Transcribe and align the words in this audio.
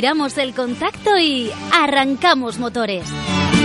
Giramos 0.00 0.38
el 0.38 0.54
contacto 0.54 1.18
y 1.18 1.50
arrancamos 1.74 2.58
motores. 2.58 3.04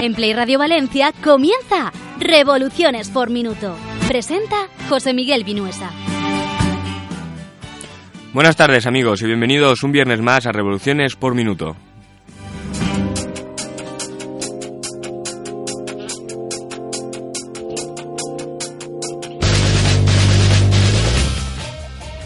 En 0.01 0.13
Play 0.13 0.33
Radio 0.33 0.59
Valencia 0.59 1.13
comienza 1.23 1.93
Revoluciones 2.19 3.09
por 3.09 3.29
Minuto. 3.29 3.73
Presenta 4.09 4.67
José 4.89 5.13
Miguel 5.13 5.45
Vinuesa. 5.45 5.91
Buenas 8.33 8.57
tardes 8.57 8.85
amigos 8.85 9.21
y 9.21 9.27
bienvenidos 9.27 9.81
un 9.83 9.93
viernes 9.93 10.19
más 10.19 10.45
a 10.45 10.51
Revoluciones 10.51 11.15
por 11.15 11.35
Minuto. 11.35 11.77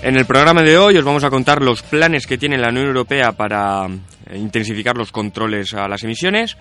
En 0.02 0.16
el 0.16 0.26
programa 0.26 0.64
de 0.64 0.78
hoy 0.78 0.98
os 0.98 1.04
vamos 1.04 1.26
a 1.26 1.30
contar 1.30 1.62
los 1.62 1.82
planes 1.84 2.26
que 2.26 2.38
tiene 2.38 2.58
la 2.58 2.70
Unión 2.70 2.88
Europea 2.88 3.34
para 3.34 3.86
eh, 3.86 4.38
intensificar 4.38 4.96
los 4.96 5.12
controles 5.12 5.74
a 5.74 5.90
las 5.90 6.04
emisiones 6.04 6.58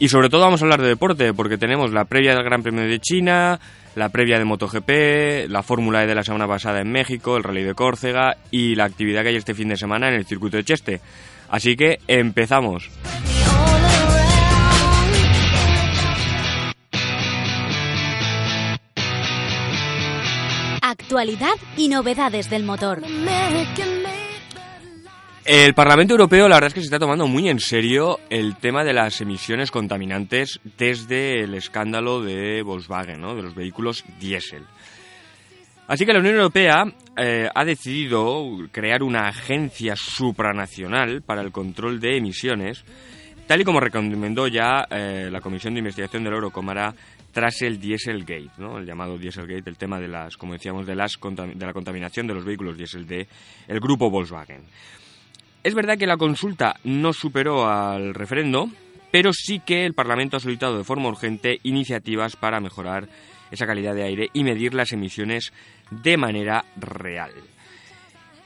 y 0.00 0.08
sobre 0.08 0.28
todo 0.28 0.42
vamos 0.42 0.60
a 0.60 0.64
hablar 0.64 0.82
de 0.82 0.88
deporte 0.88 1.32
porque 1.32 1.58
tenemos 1.58 1.92
la 1.92 2.06
previa 2.06 2.34
del 2.34 2.42
Gran 2.42 2.64
Premio 2.64 2.82
de 2.82 2.98
China, 2.98 3.60
la 3.94 4.08
previa 4.08 4.36
de 4.36 4.44
MotoGP, 4.44 5.48
la 5.48 5.62
Fórmula 5.62 6.02
E 6.02 6.08
de 6.08 6.16
la 6.16 6.24
semana 6.24 6.48
pasada 6.48 6.80
en 6.80 6.90
México, 6.90 7.36
el 7.36 7.44
Rally 7.44 7.62
de 7.62 7.74
Córcega 7.74 8.36
y 8.50 8.74
la 8.74 8.84
actividad 8.84 9.22
que 9.22 9.28
hay 9.28 9.36
este 9.36 9.54
fin 9.54 9.68
de 9.68 9.76
semana 9.76 10.08
en 10.08 10.14
el 10.14 10.26
circuito 10.26 10.56
de 10.56 10.64
Cheste. 10.64 11.00
Así 11.50 11.76
que 11.76 12.00
empezamos. 12.08 12.90
Y 21.76 21.88
novedades 21.88 22.48
del 22.48 22.64
motor. 22.64 23.02
El 25.44 25.74
Parlamento 25.74 26.14
Europeo 26.14 26.48
la 26.48 26.56
verdad 26.56 26.68
es 26.68 26.74
que 26.74 26.80
se 26.80 26.86
está 26.86 26.98
tomando 26.98 27.26
muy 27.26 27.50
en 27.50 27.60
serio 27.60 28.18
el 28.30 28.56
tema 28.56 28.82
de 28.82 28.94
las 28.94 29.20
emisiones 29.20 29.70
contaminantes 29.70 30.60
desde 30.78 31.40
el 31.40 31.54
escándalo 31.54 32.22
de 32.22 32.62
Volkswagen, 32.62 33.20
¿no? 33.20 33.34
de 33.34 33.42
los 33.42 33.54
vehículos 33.54 34.04
diésel. 34.18 34.64
Así 35.86 36.06
que 36.06 36.14
la 36.14 36.20
Unión 36.20 36.36
Europea 36.36 36.84
eh, 37.18 37.48
ha 37.54 37.64
decidido 37.66 38.46
crear 38.70 39.02
una 39.02 39.28
agencia 39.28 39.96
supranacional 39.96 41.20
para 41.20 41.42
el 41.42 41.52
control 41.52 42.00
de 42.00 42.16
emisiones, 42.16 42.84
tal 43.46 43.60
y 43.60 43.64
como 43.64 43.80
recomendó 43.80 44.48
ya 44.48 44.86
eh, 44.90 45.28
la 45.30 45.40
Comisión 45.40 45.74
de 45.74 45.78
Investigación 45.78 46.24
del 46.24 46.34
Eurocámara 46.34 46.94
tras 47.32 47.62
el 47.62 47.80
Dieselgate, 47.80 48.50
¿no? 48.58 48.78
el 48.78 48.86
llamado 48.86 49.18
Dieselgate, 49.18 49.68
el 49.68 49.78
tema 49.78 49.98
de 49.98 50.08
las, 50.08 50.36
como 50.36 50.52
decíamos, 50.52 50.86
de, 50.86 50.94
las, 50.94 51.18
de 51.20 51.66
la 51.66 51.72
contaminación 51.72 52.26
de 52.26 52.34
los 52.34 52.44
vehículos 52.44 52.76
diésel 52.76 53.06
de 53.06 53.26
el 53.68 53.80
grupo 53.80 54.10
Volkswagen. 54.10 54.62
Es 55.64 55.74
verdad 55.74 55.96
que 55.96 56.06
la 56.06 56.16
consulta 56.16 56.76
no 56.84 57.12
superó 57.12 57.68
al 57.68 58.14
referendo, 58.14 58.68
pero 59.10 59.32
sí 59.32 59.60
que 59.60 59.86
el 59.86 59.94
Parlamento 59.94 60.36
ha 60.36 60.40
solicitado 60.40 60.76
de 60.76 60.84
forma 60.84 61.08
urgente 61.08 61.60
iniciativas 61.62 62.36
para 62.36 62.60
mejorar 62.60 63.08
esa 63.50 63.66
calidad 63.66 63.94
de 63.94 64.02
aire 64.02 64.30
y 64.32 64.44
medir 64.44 64.74
las 64.74 64.92
emisiones 64.92 65.52
de 65.90 66.16
manera 66.16 66.64
real. 66.76 67.32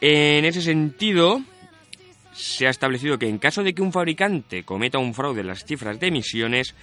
En 0.00 0.44
ese 0.44 0.60
sentido, 0.60 1.40
se 2.36 2.66
ha 2.66 2.70
establecido 2.70 3.18
que 3.18 3.28
en 3.28 3.38
caso 3.38 3.62
de 3.62 3.74
que 3.74 3.82
un 3.82 3.92
fabricante 3.92 4.62
cometa 4.62 4.98
un 4.98 5.14
fraude 5.14 5.40
en 5.40 5.46
las 5.46 5.64
cifras 5.64 5.98
de 5.98 6.08
emisiones, 6.08 6.74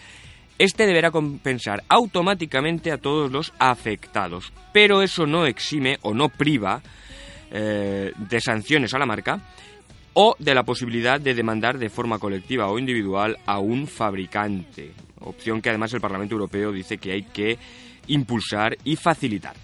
este 0.57 0.85
deberá 0.85 1.11
compensar 1.11 1.83
automáticamente 1.89 2.91
a 2.91 2.97
todos 2.97 3.31
los 3.31 3.53
afectados, 3.59 4.51
pero 4.71 5.01
eso 5.01 5.25
no 5.25 5.45
exime 5.45 5.97
o 6.01 6.13
no 6.13 6.29
priva 6.29 6.81
eh, 7.51 8.11
de 8.15 8.41
sanciones 8.41 8.93
a 8.93 8.99
la 8.99 9.05
marca 9.05 9.41
o 10.13 10.35
de 10.39 10.55
la 10.55 10.63
posibilidad 10.63 11.19
de 11.19 11.33
demandar 11.33 11.77
de 11.77 11.89
forma 11.89 12.19
colectiva 12.19 12.67
o 12.67 12.79
individual 12.79 13.37
a 13.45 13.59
un 13.59 13.87
fabricante, 13.87 14.91
opción 15.19 15.61
que 15.61 15.69
además 15.69 15.93
el 15.93 16.01
Parlamento 16.01 16.33
Europeo 16.33 16.71
dice 16.71 16.97
que 16.97 17.13
hay 17.13 17.23
que 17.23 17.57
impulsar 18.07 18.77
y 18.83 18.95
facilitar. 18.95 19.55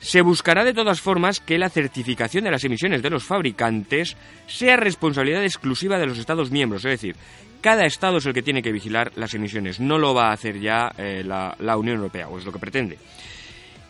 Se 0.00 0.22
buscará 0.22 0.64
de 0.64 0.74
todas 0.74 1.00
formas 1.00 1.40
que 1.40 1.58
la 1.58 1.70
certificación 1.70 2.44
de 2.44 2.50
las 2.50 2.64
emisiones 2.64 3.02
de 3.02 3.10
los 3.10 3.24
fabricantes 3.24 4.16
sea 4.46 4.76
responsabilidad 4.76 5.42
exclusiva 5.42 5.98
de 5.98 6.06
los 6.06 6.18
Estados 6.18 6.50
miembros, 6.50 6.84
es 6.84 6.92
decir, 6.92 7.16
cada 7.60 7.84
Estado 7.84 8.18
es 8.18 8.26
el 8.26 8.32
que 8.32 8.42
tiene 8.42 8.62
que 8.62 8.70
vigilar 8.70 9.10
las 9.16 9.34
emisiones, 9.34 9.80
no 9.80 9.98
lo 9.98 10.14
va 10.14 10.28
a 10.28 10.32
hacer 10.32 10.60
ya 10.60 10.92
eh, 10.96 11.24
la, 11.24 11.56
la 11.58 11.76
Unión 11.76 11.96
Europea, 11.96 12.28
o 12.28 12.38
es 12.38 12.44
lo 12.44 12.52
que 12.52 12.60
pretende. 12.60 12.98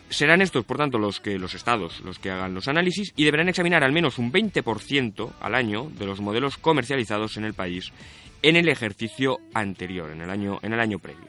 Serán 0.09 0.41
estos, 0.41 0.65
por 0.65 0.77
tanto, 0.77 0.97
los 0.97 1.19
que 1.19 1.37
los 1.37 1.53
estados 1.53 2.01
los 2.01 2.17
que 2.17 2.31
hagan 2.31 2.55
los 2.55 2.67
análisis 2.67 3.13
y 3.15 3.25
deberán 3.25 3.47
examinar 3.47 3.83
al 3.83 3.91
menos 3.91 4.17
un 4.17 4.31
20% 4.31 5.33
al 5.39 5.53
año 5.53 5.91
de 5.99 6.07
los 6.07 6.19
modelos 6.19 6.57
comercializados 6.57 7.37
en 7.37 7.45
el 7.45 7.53
país 7.53 7.91
en 8.41 8.55
el 8.55 8.69
ejercicio 8.69 9.37
anterior, 9.53 10.09
en 10.11 10.21
el 10.21 10.29
año, 10.29 10.59
en 10.63 10.73
el 10.73 10.79
año 10.79 10.97
previo. 10.97 11.27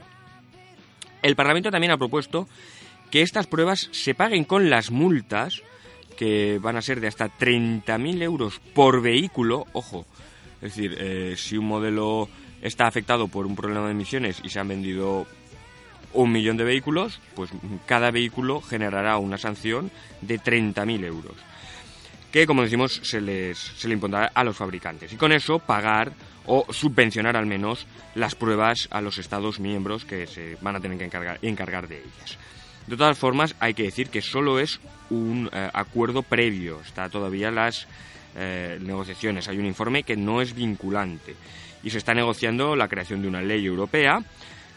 El 1.23 1.37
Parlamento 1.37 1.71
también 1.71 1.93
ha 1.93 1.99
propuesto 1.99 2.49
que 3.11 3.23
estas 3.23 3.47
pruebas 3.47 3.89
se 3.93 4.15
paguen 4.15 4.45
con 4.45 4.71
las 4.71 4.91
multas, 4.91 5.63
que 6.17 6.59
van 6.61 6.77
a 6.77 6.83
ser 6.83 7.01
de 7.01 7.09
hasta 7.09 7.29
30.000 7.29 8.23
euros 8.23 8.61
por 8.75 9.03
vehículo, 9.03 9.67
ojo, 9.73 10.07
es 10.61 10.75
decir, 10.75 10.97
eh, 10.99 11.35
si 11.37 11.57
un 11.57 11.67
modelo 11.67 12.29
está 12.61 12.87
afectado 12.87 13.29
por 13.29 13.47
un 13.47 13.57
problema 13.57 13.87
de 13.87 13.93
emisiones 13.93 14.41
y 14.45 14.51
se 14.51 14.61
han 14.61 14.69
vendido 14.69 15.27
un 16.13 16.33
millón 16.33 16.57
de 16.57 16.65
vehículos, 16.65 17.21
pues 17.35 17.51
cada 17.87 18.11
vehículo 18.11 18.61
generará 18.61 19.17
una 19.17 19.39
sanción 19.39 19.91
de 20.21 20.39
30.000 20.39 21.05
euros, 21.05 21.35
que 22.33 22.47
como 22.47 22.63
decimos 22.63 23.01
se 23.03 23.21
les 23.21 23.59
se 23.59 23.89
le 23.89 23.95
impondrá 23.95 24.31
a 24.35 24.45
los 24.45 24.57
fabricantes 24.57 25.13
y 25.13 25.17
con 25.17 25.33
eso 25.33 25.59
pagar 25.59 26.13
o 26.47 26.67
subvencionar 26.73 27.37
al 27.37 27.47
menos 27.47 27.87
las 28.15 28.35
pruebas 28.35 28.89
a 28.91 29.01
los 29.01 29.19
Estados 29.19 29.61
miembros 29.61 30.05
que 30.05 30.27
se 30.27 30.57
van 30.61 30.77
a 30.77 30.81
tener 30.81 30.99
que 30.99 31.05
encargar, 31.05 31.39
encargar 31.43 31.87
de 31.87 31.99
ellas. 31.99 32.39
De 32.91 32.97
todas 32.97 33.17
formas, 33.17 33.55
hay 33.61 33.73
que 33.73 33.85
decir 33.85 34.09
que 34.09 34.21
solo 34.21 34.59
es 34.59 34.81
un 35.11 35.49
eh, 35.53 35.71
acuerdo 35.73 36.23
previo, 36.23 36.81
está 36.85 37.09
todavía 37.09 37.53
las 37.53 37.87
eh, 38.35 38.81
negociaciones, 38.83 39.47
hay 39.47 39.59
un 39.59 39.67
informe 39.67 40.03
que 40.03 40.17
no 40.17 40.43
es 40.43 40.57
vinculante. 40.57 41.37
Y 41.85 41.91
se 41.91 41.99
está 41.99 42.15
negociando 42.15 42.75
la 42.75 42.89
creación 42.89 43.23
de 43.23 43.29
una 43.29 43.43
ley 43.43 43.65
europea 43.65 44.25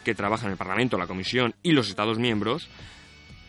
que 0.03 0.13
trabaja 0.13 0.45
en 0.45 0.51
el 0.51 0.59
Parlamento, 0.59 0.95
la 0.95 1.07
Comisión 1.07 1.55
y 1.63 1.71
los 1.71 1.89
Estados 1.89 2.19
miembros, 2.19 2.69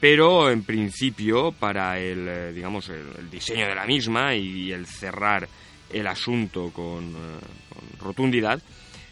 pero 0.00 0.50
en 0.50 0.62
principio 0.62 1.52
para 1.52 1.98
el, 1.98 2.26
eh, 2.26 2.52
digamos, 2.54 2.88
el, 2.88 3.28
diseño 3.30 3.68
de 3.68 3.74
la 3.74 3.84
misma 3.84 4.34
y 4.34 4.72
el 4.72 4.86
cerrar 4.86 5.46
el 5.92 6.06
asunto 6.06 6.70
con, 6.70 7.12
con, 7.12 7.98
rotundidad, 8.00 8.62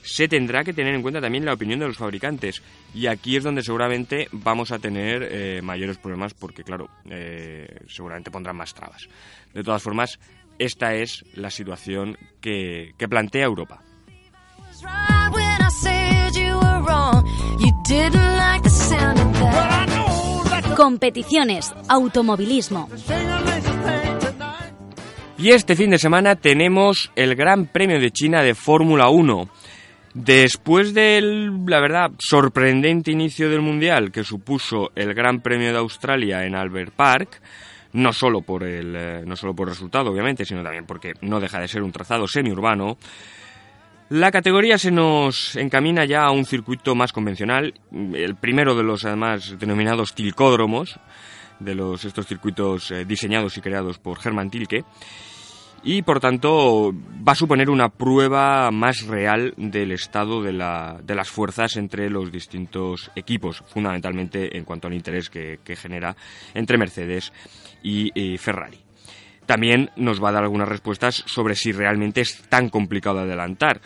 se 0.03 0.29
tendrá 0.29 0.65
que 0.65 0.73
tener 0.73 0.95
en 0.95 1.03
cuenta 1.03 1.21
también 1.21 1.45
la 1.45 1.55
opinión 1.55 1.81
de 1.81 1.87
los 1.87 1.97
fabricantes. 1.97 2.63
Y 2.95 3.07
aquí 3.07 3.37
es 3.37 3.45
donde 3.45 3.63
seguramente 3.63 4.29
vamos 4.33 4.73
a 4.73 4.79
tener 4.79 5.29
eh, 5.31 5.61
mayores 5.63 5.99
problemas 5.99 6.35
porque, 6.35 6.65
claro, 6.65 6.89
eh, 7.09 7.81
seguramente 7.89 8.31
pondrán 8.31 8.57
más 8.57 8.75
trabas. 8.75 9.09
De 9.55 9.63
todas 9.63 9.83
formas, 9.83 10.19
esta 10.59 10.95
es 10.95 11.25
la 11.35 11.51
situación 11.51 12.17
que, 12.41 12.93
que 12.99 13.09
plantea 13.09 13.45
Europa. 13.45 13.83
Competiciones, 20.77 21.73
automovilismo. 21.89 22.89
Y 25.39 25.51
este 25.51 25.75
fin 25.75 25.91
de 25.91 25.99
semana 25.99 26.37
tenemos 26.37 27.11
el 27.17 27.35
Gran 27.35 27.67
Premio 27.67 28.01
de 28.01 28.11
China 28.13 28.43
de 28.43 28.55
Fórmula 28.55 29.09
1. 29.09 29.49
Después 30.15 30.93
del, 30.93 31.65
la 31.67 31.81
verdad, 31.81 32.13
sorprendente 32.19 33.11
inicio 33.11 33.49
del 33.49 33.63
Mundial 33.63 34.13
que 34.13 34.25
supuso 34.25 34.91
el 34.95 35.15
Gran 35.15 35.41
Premio 35.41 35.73
de 35.73 35.79
Australia 35.79 36.45
en 36.45 36.55
Albert 36.55 36.93
Park, 36.93 37.41
no 37.95 38.13
solo 38.13 38.43
por 38.43 38.63
el, 38.63 38.95
eh, 38.95 39.23
no 39.27 39.37
solo 39.37 39.55
por 39.55 39.69
resultado, 39.69 40.11
obviamente, 40.11 40.45
sino 40.45 40.63
también 40.63 40.85
porque 40.85 41.13
no 41.23 41.41
deja 41.41 41.61
de 41.61 41.69
ser 41.69 41.83
un 41.83 41.93
trazado 41.93 42.29
semiurbano, 42.29 42.99
la 44.11 44.31
categoría 44.31 44.77
se 44.77 44.91
nos 44.91 45.57
encamina 45.57 46.05
ya 46.05 46.25
a 46.25 46.33
un 46.33 46.45
circuito 46.45 46.95
más 46.95 47.15
convencional, 47.15 47.73
el 47.91 48.35
primero 48.37 48.75
de 48.75 48.83
los 48.83 49.07
además 49.07 49.57
denominados 49.59 50.15
tilcódromos, 50.15 51.01
de 51.59 51.75
los, 51.75 52.05
estos 52.05 52.27
circuitos 52.27 52.91
eh, 52.91 53.07
diseñados 53.07 53.57
y 53.57 53.63
creados 53.63 53.99
por 53.99 54.19
Hermann 54.23 54.51
Tilke 54.51 54.85
y 55.85 56.03
por 56.03 56.21
tanto 56.21 56.93
va 57.27 57.33
a 57.33 57.37
suponer 57.37 57.69
una 57.69 57.89
prueba 57.89 58.71
más 58.71 59.07
real 59.07 59.55
del 59.57 59.93
estado 59.93 60.43
de, 60.43 60.53
la, 60.53 61.01
de, 61.03 61.15
las 61.15 61.29
fuerzas 61.29 61.77
entre 61.77 62.09
los 62.09 62.31
distintos 62.31 63.11
equipos, 63.17 63.65
fundamentalmente 63.67 64.57
en 64.57 64.65
cuanto 64.65 64.87
al 64.87 64.95
interés 64.95 65.29
que, 65.29 65.59
genera 65.77 66.15
entre 66.55 66.79
Mercedes 66.79 67.33
y, 67.83 68.39
Ferrari. 68.39 68.79
También 69.47 69.91
nos 69.97 70.23
va 70.23 70.29
a 70.29 70.33
dar 70.33 70.45
algunas 70.45 70.69
respuestas 70.69 71.25
sobre 71.27 71.57
si 71.57 71.73
realmente 71.73 72.21
es 72.21 72.43
tan 72.49 72.69
complicado 72.69 73.21
adelantar, 73.21 73.81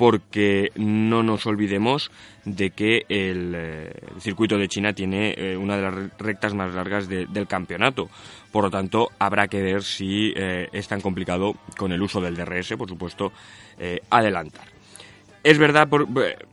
porque 0.00 0.72
no 0.76 1.22
nos 1.22 1.44
olvidemos 1.44 2.10
de 2.46 2.70
que 2.70 3.04
el, 3.10 3.52
eh, 3.54 3.92
circuito 4.18 4.56
de 4.56 4.66
China 4.66 4.94
tiene 4.94 5.34
eh, 5.36 5.58
una 5.58 5.76
de 5.76 5.82
las 5.82 6.18
rectas 6.18 6.54
más 6.54 6.72
largas 6.72 7.06
del 7.06 7.46
campeonato. 7.46 8.08
Por 8.50 8.64
lo 8.64 8.70
tanto, 8.70 9.10
habrá 9.18 9.48
que 9.48 9.60
ver 9.60 9.82
si 9.82 10.32
eh, 10.34 10.70
es 10.72 10.88
tan 10.88 11.02
complicado 11.02 11.54
con 11.76 11.92
el 11.92 12.00
uso 12.00 12.22
del 12.22 12.34
DRS, 12.34 12.76
por 12.78 12.88
supuesto, 12.88 13.30
adelantar. 14.08 14.69
Es 15.42 15.56
verdad, 15.56 15.88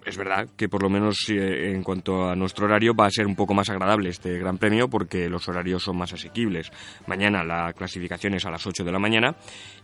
es 0.05 0.15
verdad 0.15 0.47
que 0.55 0.69
por 0.69 0.81
lo 0.81 0.89
menos 0.89 1.17
eh, 1.27 1.73
en 1.73 1.83
cuanto 1.83 2.29
a 2.29 2.37
nuestro 2.37 2.67
horario 2.67 2.95
va 2.95 3.07
a 3.07 3.11
ser 3.11 3.27
un 3.27 3.35
poco 3.35 3.53
más 3.53 3.69
agradable 3.69 4.09
este 4.09 4.39
Gran 4.39 4.57
Premio 4.57 4.87
porque 4.87 5.27
los 5.27 5.45
horarios 5.49 5.83
son 5.83 5.97
más 5.97 6.13
asequibles. 6.13 6.71
Mañana 7.05 7.43
la 7.43 7.73
clasificación 7.73 8.35
es 8.35 8.45
a 8.45 8.51
las 8.51 8.65
8 8.65 8.85
de 8.85 8.91
la 8.93 8.99
mañana 8.99 9.35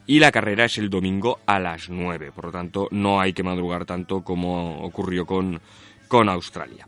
y 0.07 0.19
la 0.19 0.31
carrera 0.31 0.65
es 0.65 0.77
el 0.77 0.89
domingo 0.89 1.39
a 1.45 1.59
las 1.59 1.89
9. 1.89 2.31
Por 2.33 2.45
lo 2.45 2.51
tanto, 2.51 2.88
no 2.91 3.19
hay 3.19 3.33
que 3.33 3.44
madrugar 3.44 3.83
tanto 3.83 4.21
como 4.21 4.81
ocurrió 4.85 5.25
con, 5.25 5.59
con 6.07 6.29
Australia. 6.29 6.88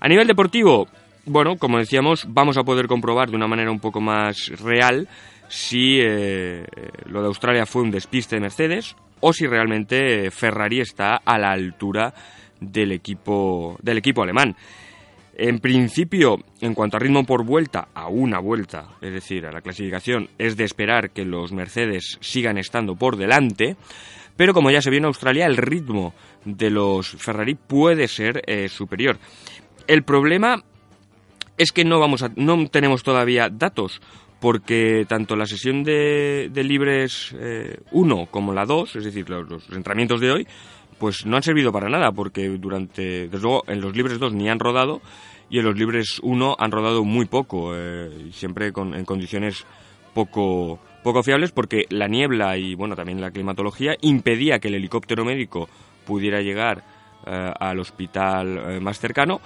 A 0.00 0.08
nivel 0.08 0.26
deportivo, 0.26 0.86
bueno, 1.24 1.56
como 1.56 1.78
decíamos, 1.78 2.26
vamos 2.28 2.58
a 2.58 2.64
poder 2.64 2.86
comprobar 2.86 3.30
de 3.30 3.36
una 3.36 3.48
manera 3.48 3.70
un 3.70 3.80
poco 3.80 4.02
más 4.02 4.52
real 4.62 5.08
si 5.48 5.98
eh, 6.00 6.66
lo 7.06 7.20
de 7.20 7.28
Australia 7.28 7.66
fue 7.66 7.82
un 7.82 7.90
despiste 7.90 8.36
de 8.36 8.40
Mercedes 8.40 8.96
o 9.20 9.32
si 9.32 9.46
realmente 9.46 10.30
Ferrari 10.30 10.80
está 10.80 11.16
a 11.16 11.38
la 11.38 11.52
altura 11.52 12.12
del 12.60 12.92
equipo, 12.92 13.76
del 13.82 13.98
equipo 13.98 14.22
alemán. 14.22 14.56
En 15.38 15.58
principio, 15.58 16.38
en 16.60 16.72
cuanto 16.72 16.96
a 16.96 17.00
ritmo 17.00 17.24
por 17.24 17.44
vuelta, 17.44 17.88
a 17.92 18.08
una 18.08 18.38
vuelta, 18.38 18.88
es 19.02 19.12
decir, 19.12 19.44
a 19.44 19.52
la 19.52 19.60
clasificación, 19.60 20.30
es 20.38 20.56
de 20.56 20.64
esperar 20.64 21.10
que 21.10 21.26
los 21.26 21.52
Mercedes 21.52 22.16
sigan 22.20 22.56
estando 22.56 22.96
por 22.96 23.16
delante, 23.16 23.76
pero 24.36 24.54
como 24.54 24.70
ya 24.70 24.80
se 24.80 24.88
vio 24.88 24.98
en 24.98 25.04
Australia, 25.04 25.46
el 25.46 25.58
ritmo 25.58 26.14
de 26.44 26.70
los 26.70 27.10
Ferrari 27.10 27.54
puede 27.54 28.08
ser 28.08 28.42
eh, 28.46 28.68
superior. 28.68 29.18
El 29.86 30.04
problema 30.04 30.62
es 31.58 31.70
que 31.70 31.84
no, 31.84 32.00
vamos 32.00 32.22
a, 32.22 32.30
no 32.36 32.66
tenemos 32.68 33.02
todavía 33.02 33.50
datos, 33.50 34.00
porque 34.40 35.06
tanto 35.08 35.36
la 35.36 35.46
sesión 35.46 35.82
de, 35.82 36.50
libres 36.54 37.34
1 37.90 38.22
eh, 38.22 38.28
como 38.30 38.52
la 38.52 38.66
2, 38.66 38.96
es 38.96 39.04
decir, 39.04 39.28
los, 39.30 39.68
entrenamientos 39.70 40.20
de 40.20 40.30
hoy, 40.30 40.46
pues 40.98 41.26
no 41.26 41.36
han 41.36 41.42
servido 41.42 41.72
para 41.72 41.88
nada, 41.88 42.12
porque 42.12 42.48
durante, 42.48 43.28
desde 43.28 43.40
luego, 43.40 43.64
en 43.66 43.80
los 43.80 43.94
libres 43.96 44.18
2 44.18 44.32
ni 44.32 44.48
han 44.48 44.58
rodado 44.58 45.00
y 45.48 45.58
en 45.58 45.64
los 45.64 45.76
libres 45.76 46.20
1 46.22 46.56
han 46.58 46.70
rodado 46.70 47.04
muy 47.04 47.26
poco, 47.26 47.72
eh, 47.74 48.30
siempre 48.32 48.72
en 48.74 49.04
condiciones 49.04 49.64
poco, 50.14 50.80
poco 51.02 51.22
fiables, 51.22 51.52
porque 51.52 51.84
la 51.90 52.08
niebla 52.08 52.56
y, 52.56 52.74
bueno, 52.74 52.96
también 52.96 53.20
la 53.20 53.30
climatología 53.30 53.96
impedía 54.00 54.58
que 54.58 54.68
el 54.68 54.74
helicóptero 54.74 55.24
médico 55.24 55.68
pudiera 56.04 56.40
llegar 56.40 56.84
eh, 57.26 57.52
al 57.58 57.78
hospital 57.78 58.80
más 58.80 58.98
cercano 58.98 59.40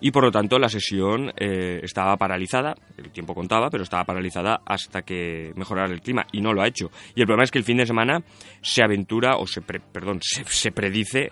y 0.00 0.10
por 0.10 0.24
lo 0.24 0.30
tanto 0.30 0.58
la 0.58 0.68
sesión 0.68 1.32
eh, 1.36 1.80
estaba 1.82 2.16
paralizada, 2.16 2.74
el 2.96 3.10
tiempo 3.10 3.34
contaba, 3.34 3.70
pero 3.70 3.82
estaba 3.82 4.04
paralizada 4.04 4.60
hasta 4.64 5.02
que 5.02 5.52
mejorara 5.56 5.92
el 5.92 6.00
clima 6.00 6.26
y 6.32 6.40
no 6.40 6.52
lo 6.52 6.62
ha 6.62 6.66
hecho. 6.66 6.90
Y 7.14 7.20
el 7.20 7.26
problema 7.26 7.44
es 7.44 7.50
que 7.50 7.58
el 7.58 7.64
fin 7.64 7.78
de 7.78 7.86
semana 7.86 8.22
se 8.60 8.82
aventura, 8.82 9.36
o 9.36 9.46
se, 9.46 9.62
perdón, 9.62 10.20
se, 10.22 10.72
predice 10.72 11.30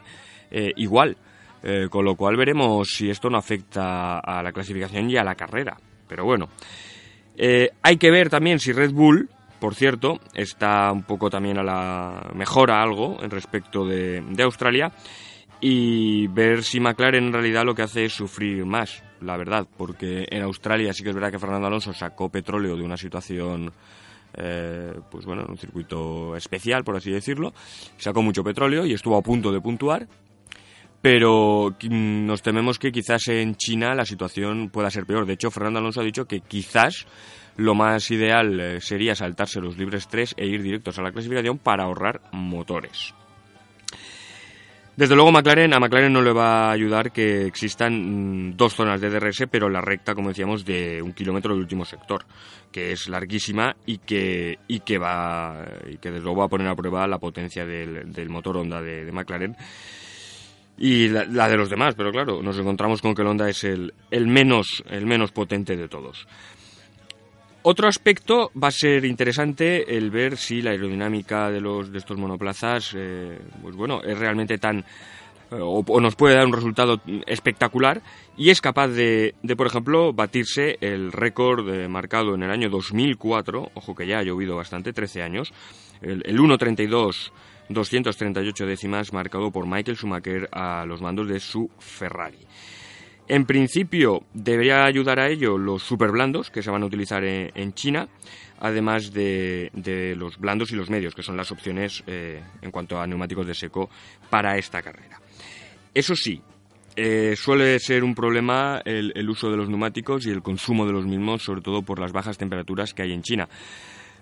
eh, 0.51 0.73
igual, 0.77 1.17
eh, 1.63 1.89
con 1.91 2.05
lo 2.05 2.15
cual 2.15 2.37
veremos 2.37 2.89
si 2.89 3.11
esto 3.11 3.29
no 3.29 3.39
afecta 3.39 4.19
a 4.19 4.43
la 4.43 4.53
clasificación 4.53 5.11
y 5.11 5.17
a 5.17 5.25
la 5.25 5.35
carrera. 5.35 5.77
Pero 6.09 6.25
bueno, 6.25 6.49
hay 7.83 7.97
que 7.97 8.11
ver 8.11 8.29
también 8.29 8.59
si 8.59 8.73
Red 8.73 8.93
Bull, 8.93 9.31
por 9.59 9.75
cierto, 9.75 10.21
está 10.35 10.93
un 10.93 11.05
poco 11.05 11.31
también 11.31 11.59
a 11.59 11.63
la 11.63 12.31
mejora 12.35 12.83
algo 12.83 13.23
en 13.23 13.31
respecto 13.31 13.87
de, 13.87 14.21
de 14.21 14.43
Australia 14.43 14.93
y 15.65 16.27
ver 16.27 16.65
si 16.65 16.81
McLaren 16.81 17.27
en 17.27 17.33
realidad 17.33 17.65
lo 17.65 17.73
que 17.73 17.83
hace 17.83 18.05
es 18.07 18.13
sufrir 18.13 18.67
más, 18.67 19.01
la 19.21 19.37
verdad, 19.37 19.65
porque 19.77 20.27
en 20.29 20.43
Australia 20.43 20.93
sí 20.93 21.05
que 21.05 21.11
es 21.11 21.15
verdad 21.15 21.31
que 21.31 21.39
Fernando 21.39 21.69
Alonso 21.69 21.93
sacó 21.93 22.29
petróleo 22.29 22.77
de 22.77 22.83
una 22.83 22.97
situación, 22.97 23.73
eh, 24.35 24.93
pues 25.09 25.25
bueno, 25.25 25.47
un 25.49 25.57
circuito 25.57 26.35
especial, 26.35 26.83
por 26.83 26.97
así 26.97 27.13
decirlo, 27.13 27.55
sacó 27.97 28.23
mucho 28.23 28.43
petróleo 28.43 28.85
y 28.85 28.93
estuvo 28.93 29.17
a 29.17 29.23
punto 29.23 29.53
de 29.53 29.61
puntuar, 29.61 30.09
pero 31.01 31.77
nos 31.89 32.43
tememos 32.43 32.81
que 32.81 32.91
quizás 32.91 33.29
en 33.29 33.55
China 33.55 33.95
la 33.95 34.05
situación 34.05 34.69
pueda 34.69 34.91
ser 34.91 35.07
peor. 35.07 35.27
De 35.27 35.35
hecho, 35.35 35.53
Fernando 35.53 35.79
Alonso 35.79 36.01
ha 36.01 36.05
dicho 36.05 36.25
que 36.25 36.41
quizás 36.41 37.07
lo 37.57 37.77
más 37.77 38.11
ideal 38.11 38.59
eh, 38.59 38.81
sería 38.81 39.15
saltarse 39.15 39.61
los 39.61 39.79
libres 39.79 40.09
3 40.09 40.35
e 40.39 40.47
ir 40.47 40.61
directos 40.61 40.99
a 40.99 41.03
la 41.03 41.13
clasificación 41.13 41.59
para 41.59 41.85
ahorrar 41.85 42.21
motores. 42.33 43.15
Desde 44.95 45.15
luego 45.15 45.33
McLaren, 45.33 45.73
a 45.73 45.81
McLaren 45.81 46.13
no 46.13 46.21
le 46.21 46.33
va 46.33 46.69
a 46.69 46.73
ayudar 46.73 47.13
que 47.13 47.47
existan 47.47 48.51
mm, 48.51 48.57
dos 48.57 48.75
zonas 48.75 49.01
de 49.01 49.09
DRS, 49.09 49.47
pero 49.51 49.71
la 49.71 49.81
recta, 49.81 50.15
como 50.15 50.29
decíamos, 50.29 50.67
de 50.67 51.01
un 51.01 51.15
kilómetro 51.15 51.55
del 51.55 51.63
último 51.63 51.87
sector, 51.87 52.27
que 52.71 52.93
es 52.93 53.09
larguísima 53.09 53.75
y 53.87 53.99
que, 53.99 54.59
y 54.69 54.81
que 54.81 54.99
va 54.99 55.65
y 55.89 55.97
que 55.97 56.11
desde 56.11 56.25
luego 56.25 56.41
va 56.41 56.45
a 56.45 56.49
poner 56.49 56.69
a 56.69 56.77
prueba 56.77 57.07
la 57.07 57.19
potencia 57.19 57.65
del, 57.65 58.29
motor 58.29 58.59
Honda 58.59 58.83
de, 58.83 59.11
McLaren 59.11 59.57
y 60.77 61.09
la, 61.09 61.49
de 61.49 61.57
los 61.57 61.71
demás, 61.71 61.95
pero 61.97 62.13
claro, 62.13 62.43
nos 62.43 62.59
encontramos 62.59 63.01
con 63.01 63.15
que 63.15 63.23
el 63.23 63.29
Honda 63.29 63.49
es 63.49 63.65
el, 63.65 63.95
el, 64.11 64.27
menos, 64.27 64.85
el 64.91 65.07
menos 65.07 65.33
potente 65.33 65.75
de 65.75 65.89
todos. 65.89 66.27
Otro 67.65 67.87
aspecto 67.87 68.51
va 68.61 68.69
a 68.69 68.73
ser 68.73 69.05
interesante 69.05 69.97
el 69.97 70.11
ver 70.11 70.37
si 70.37 70.63
la 70.63 70.73
aerodinámica 70.73 71.49
de 71.49 71.61
los 71.61 71.93
de 71.93 71.99
estos 71.99 72.19
monoplazas, 72.19 72.93
eh, 72.97 73.39
pues 73.63 73.77
bueno, 73.77 74.03
es 74.03 74.19
realmente 74.19 74.59
tan 74.59 74.81
eh, 74.81 74.85
o, 75.61 76.01
nos 76.01 76.17
puede 76.17 76.35
dar 76.35 76.45
un 76.45 76.55
resultado 76.55 77.01
espectacular 77.25 78.03
y 78.37 78.51
es 78.51 78.61
capaz 78.61 78.89
de, 78.89 79.37
de 79.45 79.55
por 79.55 79.69
ejemplo, 79.69 80.13
batirse 80.13 80.77
el 80.81 81.13
récord 81.13 81.69
eh, 81.73 81.87
marcado 81.87 82.35
en 82.35 82.43
el 82.43 82.51
año 82.51 82.69
2004, 82.69 83.71
ojo 83.75 83.95
que 83.95 84.09
ya 84.09 84.19
ha 84.19 84.25
llovido 84.25 84.57
bastante, 84.57 84.93
13 84.93 85.23
años, 85.23 85.53
el, 86.01 86.23
el 86.27 86.39
1.32 86.41 87.31
238 87.69 88.67
décimas 88.67 89.13
marcado 89.13 89.53
por 89.53 89.69
Michael 89.69 89.97
Schumacher 89.97 90.49
a 90.51 90.85
los 90.85 91.01
mandos 91.01 91.29
de 91.29 91.39
su 91.39 91.71
Ferrari. 91.79 92.39
En 93.33 93.47
principio 93.47 94.25
debería 94.35 94.85
ayudar 94.85 95.19
a 95.19 95.27
ello 95.27 95.57
los 95.57 95.83
super 95.83 96.11
blandos 96.11 96.51
que 96.51 96.63
se 96.63 96.71
van 96.71 96.83
a 96.83 96.85
utilizar 96.85 97.25
en, 97.25 97.73
China, 97.73 98.07
además 98.61 99.11
de, 99.11 99.71
los 100.19 100.37
blandos 100.37 100.71
y 100.71 100.77
los 100.77 100.91
medios, 100.91 101.15
que 101.15 101.23
son 101.23 101.39
las 101.39 101.51
opciones 101.51 102.05
eh, 102.07 102.43
en 102.61 102.71
cuanto 102.71 103.01
a 103.01 103.07
neumáticos 103.07 103.47
de 103.47 103.55
seco 103.55 103.89
para 104.29 104.59
esta 104.59 104.83
carrera. 104.83 105.19
Eso 105.95 106.15
sí, 106.15 106.43
eh, 106.95 107.33
suele 107.35 107.79
ser 107.79 108.05
un 108.05 108.15
problema 108.15 108.83
el, 108.85 109.27
uso 109.31 109.51
de 109.51 109.57
los 109.57 109.71
neumáticos 109.71 110.27
y 110.27 110.31
el 110.31 110.43
consumo 110.43 110.85
de 110.85 110.93
los 110.93 111.07
mismos, 111.07 111.43
sobre 111.43 111.63
todo 111.63 111.81
por 111.81 112.01
las 112.01 112.13
bajas 112.13 112.37
temperaturas 112.37 112.93
que 112.93 113.01
hay 113.01 113.15
en 113.15 113.23
China. 113.23 113.49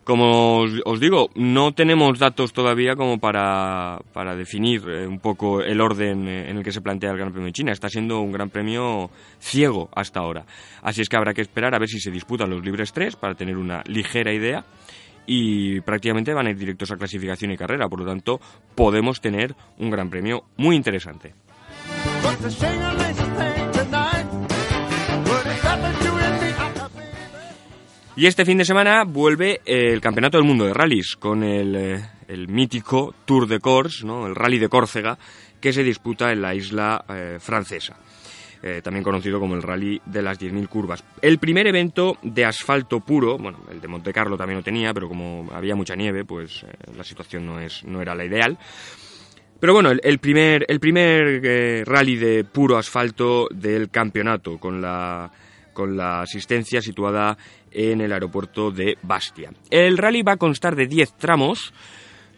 Como 0.04 0.60
os, 0.84 1.00
digo, 1.00 1.28
no 1.34 1.72
tenemos 1.72 2.18
datos 2.18 2.52
todavía 2.52 2.96
como 2.96 3.18
para, 3.18 3.98
para 4.12 4.34
definir 4.34 4.82
eh, 4.88 5.06
un 5.06 5.20
poco 5.20 5.60
el 5.60 5.80
orden 5.80 6.26
eh, 6.26 6.50
en 6.50 6.56
el 6.56 6.64
que 6.64 6.72
se 6.72 6.80
plantea 6.80 7.10
el 7.10 7.18
Gran 7.18 7.32
Premio 7.32 7.46
de 7.46 7.52
China. 7.52 7.72
Está 7.72 7.88
siendo 7.88 8.20
un 8.20 8.32
Gran 8.32 8.50
Premio 8.50 9.10
ciego 9.38 9.88
hasta 9.94 10.20
ahora. 10.20 10.46
Así 10.82 11.02
es 11.02 11.08
que 11.08 11.16
habrá 11.16 11.34
que 11.34 11.42
esperar 11.42 11.74
a 11.74 11.78
ver 11.78 11.88
si 11.88 12.00
se 12.00 12.10
disputan 12.10 12.50
los 12.50 12.64
libres 12.64 12.92
3 12.92 13.16
para 13.16 13.34
tener 13.34 13.56
una 13.56 13.82
ligera 13.86 14.32
idea 14.32 14.64
y 15.26 15.80
prácticamente 15.82 16.34
van 16.34 16.46
a 16.46 16.50
ir 16.50 16.56
directos 16.56 16.90
a 16.90 16.96
clasificación 16.96 17.52
y 17.52 17.56
carrera. 17.56 17.88
Por 17.88 18.00
lo 18.00 18.06
tanto, 18.06 18.40
podemos 18.74 19.20
tener 19.20 19.54
un 19.78 19.90
Gran 19.90 20.10
Premio 20.10 20.44
muy 20.56 20.76
interesante. 20.76 21.34
Y 28.16 28.26
este 28.26 28.44
fin 28.44 28.58
de 28.58 28.64
semana 28.64 29.04
vuelve 29.04 29.60
el 29.64 30.00
Campeonato 30.00 30.36
del 30.36 30.46
Mundo 30.46 30.66
de 30.66 30.74
Rallys 30.74 31.16
con 31.16 31.44
el, 31.44 31.76
eh, 31.76 32.46
mítico 32.48 33.14
Tour 33.24 33.46
de 33.46 33.60
Corse, 33.60 34.04
¿no? 34.04 34.26
el 34.26 34.34
Rally 34.34 34.58
de 34.58 34.68
Córcega, 34.68 35.16
que 35.60 35.72
se 35.72 35.84
disputa 35.84 36.32
en 36.32 36.42
la 36.42 36.54
isla 36.54 37.04
eh, 37.08 37.38
francesa. 37.38 37.96
Eh, 38.62 38.80
también 38.82 39.04
conocido 39.04 39.38
como 39.38 39.54
el 39.54 39.62
Rally 39.62 40.02
de 40.04 40.22
las 40.22 40.38
10.000 40.38 40.68
curvas. 40.68 41.04
El 41.22 41.38
primer 41.38 41.68
evento 41.68 42.18
de 42.22 42.44
asfalto 42.44 43.00
puro, 43.00 43.38
bueno, 43.38 43.60
el 43.70 43.80
de 43.80 43.88
Monte 43.88 44.12
Carlo 44.12 44.36
también 44.36 44.58
lo 44.58 44.64
tenía, 44.64 44.92
pero 44.92 45.08
como 45.08 45.48
había 45.54 45.76
mucha 45.76 45.94
nieve, 45.94 46.24
pues 46.24 46.66
la 46.94 47.04
situación 47.04 47.46
no, 47.46 47.60
es, 47.60 47.84
no 47.84 48.02
era 48.02 48.14
la 48.14 48.24
ideal. 48.24 48.58
Pero 49.60 49.72
bueno, 49.72 49.90
el, 49.90 50.18
primer, 50.18 50.66
el 50.68 50.80
primer 50.80 51.86
rally 51.86 52.16
de 52.16 52.44
puro 52.44 52.76
asfalto 52.76 53.46
del 53.50 53.88
campeonato, 53.88 54.58
con 54.58 54.82
la 54.82 55.30
con 55.80 55.96
la 55.96 56.20
asistencia 56.20 56.82
situada 56.82 57.38
en 57.70 58.02
el 58.02 58.12
aeropuerto 58.12 58.70
de 58.70 58.98
Bastia. 59.00 59.50
El 59.70 59.96
rally 59.96 60.20
va 60.20 60.32
a 60.32 60.36
constar 60.36 60.76
de 60.76 60.86
10 60.86 61.16
tramos 61.16 61.72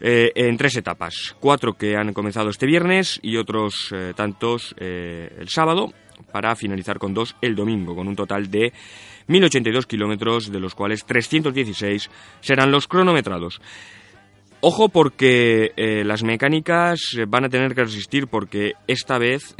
eh, 0.00 0.30
en 0.36 0.56
tres 0.56 0.76
etapas, 0.76 1.34
cuatro 1.40 1.72
que 1.72 1.96
han 1.96 2.12
comenzado 2.12 2.50
este 2.50 2.66
viernes 2.66 3.18
y 3.20 3.38
otros 3.38 3.92
eh, 3.92 4.12
tantos 4.14 4.76
eh, 4.78 5.34
el 5.40 5.48
sábado, 5.48 5.92
para 6.30 6.54
finalizar 6.54 7.00
con 7.00 7.14
dos 7.14 7.34
el 7.40 7.56
domingo, 7.56 7.96
con 7.96 8.06
un 8.06 8.14
total 8.14 8.48
de 8.48 8.72
1.082 9.26 9.86
kilómetros, 9.86 10.52
de 10.52 10.60
los 10.60 10.76
cuales 10.76 11.04
316 11.04 12.10
serán 12.40 12.70
los 12.70 12.86
cronometrados. 12.86 13.60
Ojo 14.64 14.88
porque 14.88 15.72
las 16.04 16.22
mecánicas 16.22 17.00
van 17.26 17.44
a 17.44 17.48
tener 17.48 17.74
que 17.74 17.82
resistir 17.82 18.28
porque 18.28 18.74
esta 18.86 19.18
vez, 19.18 19.56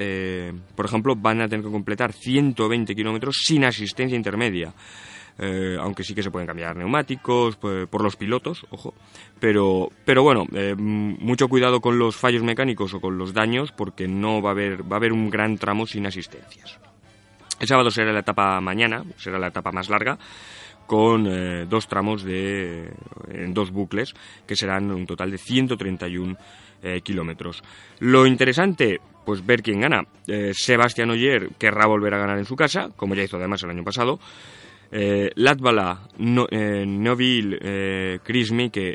por 0.76 0.87
ejemplo, 0.87 1.16
van 1.16 1.40
a 1.40 1.49
tener 1.49 1.64
que 1.64 1.73
completar 1.73 2.12
120 2.12 2.94
kilómetros 2.94 3.42
sin 3.44 3.64
asistencia 3.64 4.16
intermedia. 4.16 4.73
Eh, 5.38 5.76
aunque 5.80 6.04
sí 6.04 6.14
que 6.14 6.23
se 6.23 6.30
pueden 6.30 6.47
cambiar 6.47 6.76
neumáticos 6.76 7.56
pues, 7.56 7.88
por 7.88 8.02
los 8.02 8.16
pilotos, 8.16 8.66
ojo. 8.71 8.94
Pero, 9.40 9.90
pero 10.04 10.23
bueno, 10.23 10.47
eh, 10.54 10.75
mucho 10.76 11.49
cuidado 11.49 11.80
con 11.80 11.99
los 11.99 12.16
fallos 12.16 12.42
mecánicos 12.42 12.92
o 12.94 13.00
con 13.00 13.16
los 13.16 13.32
daños, 13.32 13.73
porque 13.73 14.06
no 14.06 14.42
va 14.42 14.50
a 14.50 14.52
haber, 14.52 14.82
va 14.82 14.97
a 14.97 14.99
haber 14.99 15.12
un 15.12 15.30
gran 15.30 15.56
tramo 15.56 15.87
sin 15.87 16.06
asistencias. 16.06 16.78
El 17.59 17.68
sábado 17.68 17.90
será 17.90 18.12
la 18.12 18.21
etapa 18.21 18.61
mañana, 18.61 19.04
será 19.16 19.38
la 19.38 19.49
etapa 19.49 19.73
más 19.73 19.88
larga, 19.88 20.18
con 20.92 21.26
eh, 21.26 21.64
dos 21.66 21.88
tramos 21.88 22.22
de, 22.22 22.92
en 23.30 23.54
dos 23.54 23.70
bucles, 23.70 24.12
que 24.46 24.54
serán 24.54 24.90
un 24.90 25.06
total 25.06 25.30
de 25.30 25.38
131 25.38 26.37
kilómetros. 27.04 27.62
Lo 28.00 28.26
interesante, 28.26 29.00
pues 29.25 29.46
ver 29.46 29.62
quién 29.62 29.80
gana. 29.80 30.04
Sebastián 30.52 31.11
Oyer 31.11 31.50
querrá 31.56 31.87
volver 31.87 32.12
a 32.12 32.18
ganar 32.18 32.38
en 32.38 32.44
su 32.44 32.56
casa, 32.56 32.88
como 32.96 33.14
ya 33.14 33.22
hizo 33.22 33.37
además 33.37 33.62
el 33.62 33.70
año 33.70 33.84
pasado. 33.84 34.18
Eh, 34.94 35.30
Latvala, 35.37 36.02
no, 36.18 36.46
eh, 36.50 36.84
Noville, 36.87 37.58
eh, 37.62 38.18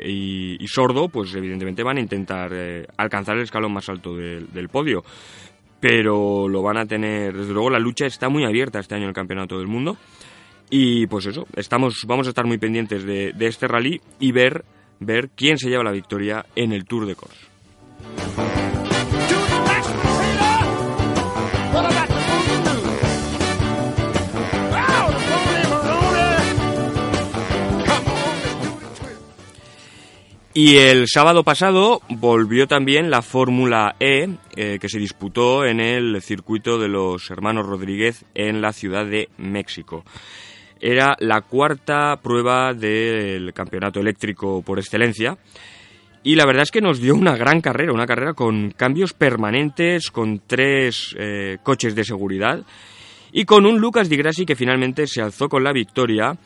y, 0.06 0.68
Sordo, 0.68 1.08
pues 1.08 1.34
evidentemente 1.34 1.82
van 1.82 1.96
a 1.96 2.00
intentar 2.00 2.52
eh, 2.54 2.86
alcanzar 2.96 3.36
el 3.36 3.42
escalón 3.42 3.72
más 3.72 3.88
alto 3.88 4.14
del, 4.14 4.68
podio. 4.68 5.02
Pero 5.80 6.48
lo 6.48 6.62
van 6.62 6.76
a 6.76 6.86
tener, 6.86 7.36
desde 7.36 7.52
luego 7.52 7.70
la 7.70 7.80
lucha 7.80 8.06
está 8.06 8.28
muy 8.28 8.44
abierta 8.44 8.78
este 8.78 8.94
año 8.94 9.04
en 9.04 9.08
el 9.08 9.14
Campeonato 9.14 9.58
del 9.58 9.66
Mundo. 9.66 9.96
Y 10.70 11.06
pues 11.06 11.26
eso, 11.26 11.46
estamos, 11.56 12.04
vamos 12.06 12.26
a 12.26 12.30
estar 12.30 12.44
muy 12.44 12.58
pendientes 12.58 13.04
de, 13.04 13.34
este 13.40 13.66
rally 13.66 14.00
y 14.20 14.32
ver, 14.32 14.64
ver 15.00 15.30
quién 15.30 15.58
se 15.58 15.68
lleva 15.68 15.84
la 15.84 15.92
victoria 15.92 16.44
en 16.54 16.72
el 16.72 16.84
Tour 16.84 17.06
de 17.06 17.14
Corse. 17.14 17.48
Y 30.54 30.78
el 30.78 31.06
sábado 31.06 31.44
pasado 31.44 32.02
volvió 32.08 32.66
también 32.66 33.10
la 33.10 33.22
Fórmula 33.22 33.94
E, 34.00 34.28
eh, 34.56 34.78
que 34.80 34.88
se 34.88 34.98
disputó 34.98 35.64
en 35.64 35.78
el 35.78 36.20
circuito 36.20 36.80
de 36.80 36.88
los 36.88 37.30
hermanos 37.30 37.64
Rodríguez 37.64 38.24
en 38.34 38.60
la 38.60 38.72
Ciudad 38.72 39.06
de 39.06 39.28
México. 39.38 40.04
Era 40.80 41.16
la 41.18 41.40
cuarta 41.42 42.16
prueba 42.22 42.72
del 42.74 43.52
campeonato 43.52 44.00
eléctrico 44.00 44.62
por 44.62 44.78
excelencia. 44.78 45.36
Y 46.22 46.34
la 46.34 46.46
verdad 46.46 46.64
es 46.64 46.70
que 46.70 46.80
nos 46.80 47.00
dio 47.00 47.14
una 47.14 47.36
gran 47.36 47.60
carrera, 47.60 47.92
una 47.92 48.06
carrera 48.06 48.34
con 48.34 48.70
cambios 48.72 49.12
permanentes, 49.12 50.10
con 50.10 50.42
tres 50.46 51.14
eh, 51.18 51.58
coches 51.62 51.94
de 51.94 52.04
seguridad 52.04 52.64
y 53.32 53.44
con 53.44 53.66
un 53.66 53.78
Lucas 53.78 54.08
Di 54.08 54.16
Grassi 54.16 54.44
que 54.44 54.56
finalmente 54.56 55.06
se 55.06 55.22
alzó 55.22 55.48
con 55.48 55.62
la 55.62 55.72
victoria 55.72 56.36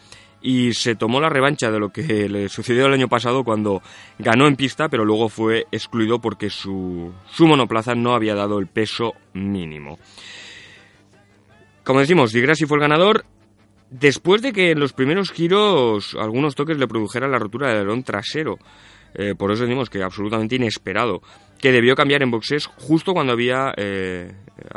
y 0.43 0.75
se 0.75 0.97
tomó 0.97 1.21
la 1.21 1.29
revancha 1.29 1.71
de 1.71 1.79
lo 1.79 1.91
que 1.91 2.29
le 2.29 2.49
sucedió 2.49 2.87
el 2.87 2.95
año 2.95 3.09
pasado 3.09 3.45
cuando 3.45 3.81
ganó 4.19 4.49
en 4.49 4.57
pista, 4.57 4.89
pero 4.89 5.05
luego 5.05 5.29
fue 5.29 5.67
excluido 5.71 6.21
porque 6.21 6.51
su, 6.51 7.13
su 7.31 7.47
monoplaza 7.47 7.95
no 7.95 8.15
había 8.15 8.35
dado 8.35 8.59
el 8.59 8.67
peso 8.67 9.15
mínimo. 9.33 9.99
Como 11.85 12.01
decimos, 12.01 12.33
Di 12.33 12.41
Grassi 12.41 12.67
fue 12.67 12.79
el 12.79 12.83
ganador. 12.83 13.25
Después 13.93 14.41
de 14.41 14.55
que 14.55 14.71
en 14.71 14.81
los 14.81 14.95
primeros 14.95 15.31
giros 15.31 16.17
algunos 16.19 16.55
toques 16.55 16.79
le 16.79 16.89
produjeran 16.89 17.31
la 17.31 17.39
rotura 17.39 17.69
del 17.69 17.77
alerón 17.77 18.03
trasero, 18.03 18.59
eh, 19.15 19.35
por 19.37 19.53
eso 19.53 19.65
decimos 19.65 19.91
que 19.91 20.03
absolutamente 20.03 20.57
inesperado, 20.57 21.21
que 21.61 21.73
debió 21.73 21.95
cambiar 21.95 22.23
en 22.23 22.31
boxes 22.31 22.65
justo 22.65 23.13
cuando 23.13 23.35
había 23.35 23.75
eh, 23.77 24.33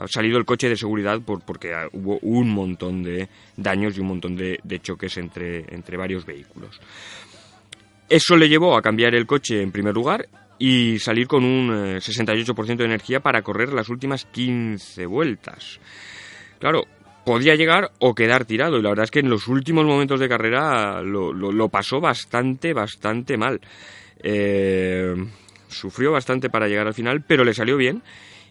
salido 0.08 0.38
el 0.38 0.44
coche 0.44 0.68
de 0.68 0.76
seguridad 0.76 1.22
por, 1.22 1.46
porque 1.46 1.74
hubo 1.94 2.20
un 2.24 2.50
montón 2.50 3.04
de 3.04 3.30
daños 3.56 3.98
y 3.98 4.02
un 4.02 4.08
montón 4.08 4.36
de, 4.36 4.60
choques 4.82 5.16
entre, 5.16 5.60
entre 5.74 5.96
varios 5.96 6.26
vehículos. 6.26 6.82
Eso 8.10 8.36
le 8.36 8.50
llevó 8.50 8.76
a 8.76 8.82
cambiar 8.82 9.16
el 9.16 9.26
coche 9.26 9.62
en 9.62 9.72
primer 9.72 9.94
lugar 9.94 10.28
y 10.60 11.00
salir 11.00 11.28
con 11.28 11.46
un 11.46 11.70
68% 11.70 12.70
eh, 12.70 12.76
de 12.76 12.84
energía 12.84 13.22
para 13.22 13.42
correr 13.44 13.72
las 13.72 13.88
últimas 13.88 14.26
15 14.26 15.06
vueltas. 15.06 15.80
Claro, 16.60 16.84
podía 17.26 17.56
llegar 17.56 17.92
o 18.00 18.14
quedar 18.14 18.46
tirado 18.46 18.78
y 18.78 18.82
la 18.82 18.90
verdad 18.90 19.06
es 19.06 19.12
que 19.12 19.20
en 19.20 19.30
los 19.30 19.48
últimos 19.48 19.86
momentos 19.86 20.20
de 20.20 20.30
carrera 20.30 21.02
lo, 21.02 21.70
pasó 21.70 22.00
bastante, 22.00 22.74
bastante 22.74 23.38
mal. 23.38 23.60
Eh, 24.20 25.14
sufrió 25.68 26.12
bastante 26.12 26.50
para 26.50 26.68
llegar 26.68 26.88
al 26.88 26.94
final, 26.94 27.24
pero 27.24 27.44
le 27.44 27.54
salió 27.54 27.78
bien. 27.78 28.02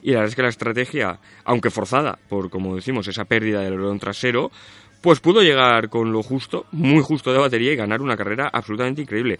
Y 0.03 0.11
la 0.11 0.19
verdad 0.19 0.29
es 0.29 0.37
que 0.37 0.43
la 0.43 0.49
estrategia, 0.49 1.19
aunque 1.45 1.71
forzada 1.71 2.19
por, 2.29 2.51
como 2.51 2.77
decimos, 2.77 3.09
esa 3.09 3.25
pérdida 3.25 3.61
del 3.61 3.75
alerón 3.75 3.99
trasero, 3.99 4.51
pues 5.01 5.21
pudo 5.21 5.41
llegar 5.43 5.89
con 5.89 6.13
lo 6.13 6.23
justo, 6.23 6.67
muy 6.73 7.03
justo 7.03 7.33
de 7.33 7.39
batería 7.39 7.73
y 7.73 7.77
ganar 7.77 8.03
una 8.03 8.17
carrera 8.17 8.51
absolutamente 8.53 9.03
increíble. 9.03 9.39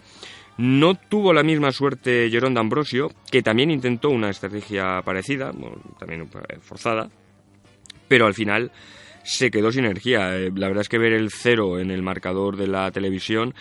No 0.57 0.95
tuvo 0.95 1.33
la 1.33 1.43
misma 1.43 1.71
suerte 1.71 2.29
Jerón 2.31 2.53
D'Ambrosio, 2.53 3.11
que 3.29 3.43
también 3.43 3.69
intentó 3.69 4.09
una 4.09 4.29
estrategia 4.29 5.01
parecida, 5.03 5.51
también 5.99 6.29
forzada, 6.61 7.09
pero 8.07 8.25
al 8.25 8.33
final 8.33 8.71
se 9.25 9.49
quedó 9.49 9.71
sin 9.71 9.85
energía. 9.85 10.37
Eh, 10.37 10.51
la 10.55 10.67
verdad 10.67 10.81
es 10.81 10.89
que 10.89 10.99
ver 10.99 11.13
el 11.13 11.31
cero 11.31 11.79
en 11.79 11.91
el 11.91 12.03
marcador 12.03 12.55
de 12.55 12.67
la 12.67 12.91
televisión 12.91 13.53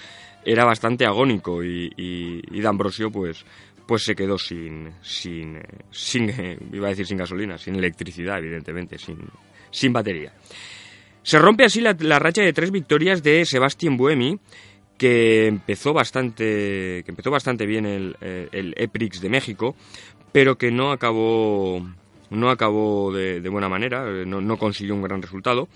era 0.44 0.64
bastante 0.64 1.06
agónico 1.06 1.64
y, 1.64 1.90
y, 1.96 2.60
D'Ambrosio 2.60 3.10
pues 3.10 3.44
pues 3.86 4.02
se 4.04 4.14
quedó 4.14 4.38
sin 4.38 4.92
sin 5.02 5.58
sin 5.90 6.30
iba 6.72 6.86
a 6.86 6.90
decir 6.90 7.06
sin 7.06 7.16
gasolina 7.16 7.56
sin 7.56 7.76
electricidad 7.76 8.38
evidentemente 8.38 8.98
sin 8.98 9.18
sin 9.70 9.92
batería 9.92 10.34
se 11.22 11.38
rompe 11.38 11.64
así 11.64 11.80
la, 11.80 11.94
racha 12.18 12.42
de 12.42 12.52
tres 12.52 12.70
victorias 12.70 13.22
de 13.22 13.44
Sebastián 13.46 13.96
Buemi 13.96 14.38
que 14.98 15.46
empezó 15.46 15.94
bastante 15.94 17.02
que 17.04 17.10
empezó 17.10 17.30
bastante 17.30 17.64
bien 17.64 17.86
el, 17.86 18.16
el 18.20 18.74
EPRIX 18.76 19.22
de 19.22 19.28
México 19.30 19.76
pero 20.30 20.56
que 20.56 20.70
no 20.70 20.92
acabó 20.92 21.82
no 22.34 22.50
acabó 22.50 23.12
de, 23.12 23.40
buena 23.48 23.68
manera 23.68 24.04
no, 24.24 24.40
no, 24.40 24.56
consiguió 24.56 24.94
un 24.94 25.02
gran 25.02 25.22
resultado 25.22 25.68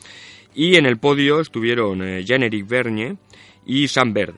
y 0.55 0.77
en 0.77 0.87
el 0.87 0.99
podio 0.99 1.41
estuvieron 1.41 2.03
eh, 2.03 2.25
Jean-Éric 2.25 2.67
Vergne 2.67 3.17
y 3.67 3.89
Sam 3.89 4.13
Bird 4.13 4.35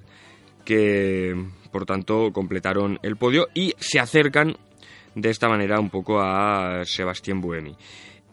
que 0.64 1.34
por 1.70 1.86
tanto 1.86 2.32
completaron 2.32 2.98
el 3.02 3.16
podio 3.16 3.48
y 3.54 3.74
se 3.78 4.00
acercan 4.00 4.56
de 5.14 5.30
esta 5.30 5.48
manera 5.48 5.80
un 5.80 5.90
poco 5.90 6.20
a 6.20 6.84
Sebastián 6.84 7.40
Buemi. 7.40 7.74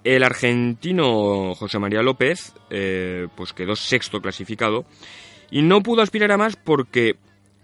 El 0.04 0.24
argentino 0.24 1.54
José 1.56 1.80
María 1.80 2.02
López 2.02 2.54
eh, 2.70 3.28
pues 3.36 3.54
quedó 3.54 3.76
sexto 3.76 4.22
clasificado 4.22 4.86
y 5.50 5.62
no 5.62 5.82
pudo 5.82 6.02
aspirar 6.02 6.32
a 6.32 6.38
más 6.38 6.56
porque 6.56 7.16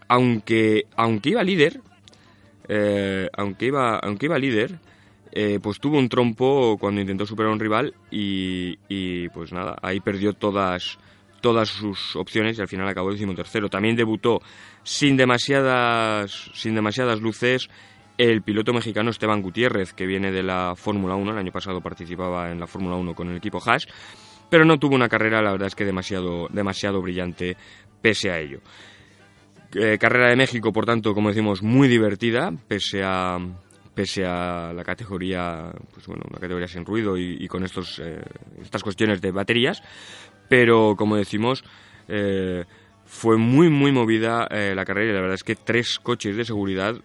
aunque, 0.07 0.83
aunque 0.95 1.29
iba 1.29 1.43
líder, 1.43 1.79
eh, 2.67 3.29
aunque, 3.33 3.67
iba, 3.67 3.97
aunque 3.97 4.25
iba 4.25 4.37
líder, 4.37 4.79
eh, 5.35 5.59
pues 5.61 5.79
tuvo 5.79 5.97
un 5.97 6.09
trompo 6.09 6.77
cuando 6.79 7.01
intentó 7.01 7.25
superar 7.25 7.49
a 7.49 7.53
un 7.53 7.59
rival 7.59 7.95
y, 8.11 8.77
y 8.87 9.29
pues 9.29 9.51
nada, 9.51 9.75
ahí 9.81 9.99
perdió 9.99 10.33
todas, 10.33 10.99
todas 11.41 11.69
sus 11.69 12.15
opciones 12.15 12.57
y 12.57 12.61
al 12.61 12.67
final 12.67 12.87
acabó 12.87 13.11
decimotercero. 13.11 13.67
También 13.67 13.95
debutó 13.95 14.41
sin 14.83 15.17
demasiadas, 15.17 16.51
sin 16.53 16.75
demasiadas 16.75 17.19
luces 17.19 17.67
el 18.17 18.43
piloto 18.43 18.73
mexicano 18.73 19.09
Esteban 19.09 19.41
Gutiérrez, 19.41 19.93
que 19.93 20.05
viene 20.05 20.31
de 20.31 20.43
la 20.43 20.75
Fórmula 20.75 21.15
1, 21.15 21.31
el 21.31 21.37
año 21.39 21.51
pasado 21.51 21.81
participaba 21.81 22.51
en 22.51 22.59
la 22.59 22.67
Fórmula 22.67 22.95
1 22.95 23.15
con 23.15 23.29
el 23.29 23.37
equipo 23.37 23.59
Haas, 23.65 23.87
pero 24.51 24.65
no 24.65 24.77
tuvo 24.77 24.93
una 24.93 25.09
carrera, 25.09 25.41
la 25.41 25.51
verdad 25.51 25.67
es 25.67 25.75
que 25.75 25.83
demasiado, 25.83 26.47
demasiado 26.49 27.01
brillante 27.01 27.57
pese 28.03 28.29
a 28.29 28.39
ello. 28.39 28.59
Eh, 29.73 29.97
carrera 29.97 30.29
de 30.29 30.35
México, 30.35 30.71
por 30.71 30.85
tanto, 30.85 31.15
como 31.15 31.29
decimos, 31.29 31.63
muy 31.63 31.87
divertida, 31.87 32.51
pese 32.67 33.01
a, 33.03 33.39
pese 33.93 34.25
a 34.25 34.73
la 34.73 34.83
categoría, 34.83 35.71
pues 35.93 36.07
bueno, 36.07 36.23
una 36.29 36.39
categoría 36.39 36.67
sin 36.67 36.85
ruido 36.85 37.17
y, 37.17 37.47
con 37.47 37.63
estos, 37.63 37.99
eh, 37.99 38.21
estas 38.61 38.83
cuestiones 38.83 39.21
de 39.21 39.31
baterías, 39.31 39.81
pero 40.49 40.95
como 40.97 41.15
decimos, 41.15 41.63
eh, 42.07 42.65
fue 43.05 43.37
muy, 43.37 43.69
muy 43.69 43.91
movida 43.91 44.47
eh, 44.49 44.73
la 44.75 44.85
carrera 44.85 45.11
y 45.11 45.13
la 45.13 45.21
verdad 45.21 45.35
es 45.35 45.43
que 45.43 45.55
tres 45.55 45.99
coches 46.01 46.35
de 46.35 46.45
seguridad 46.45 46.95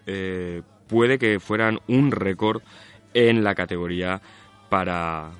puede 0.88 1.18
que 1.18 1.38
fueran 1.38 1.80
un 1.86 2.10
récord 2.10 2.62
en 3.12 3.44
la 3.44 3.54
categoría 3.54 4.22
para 4.70 5.30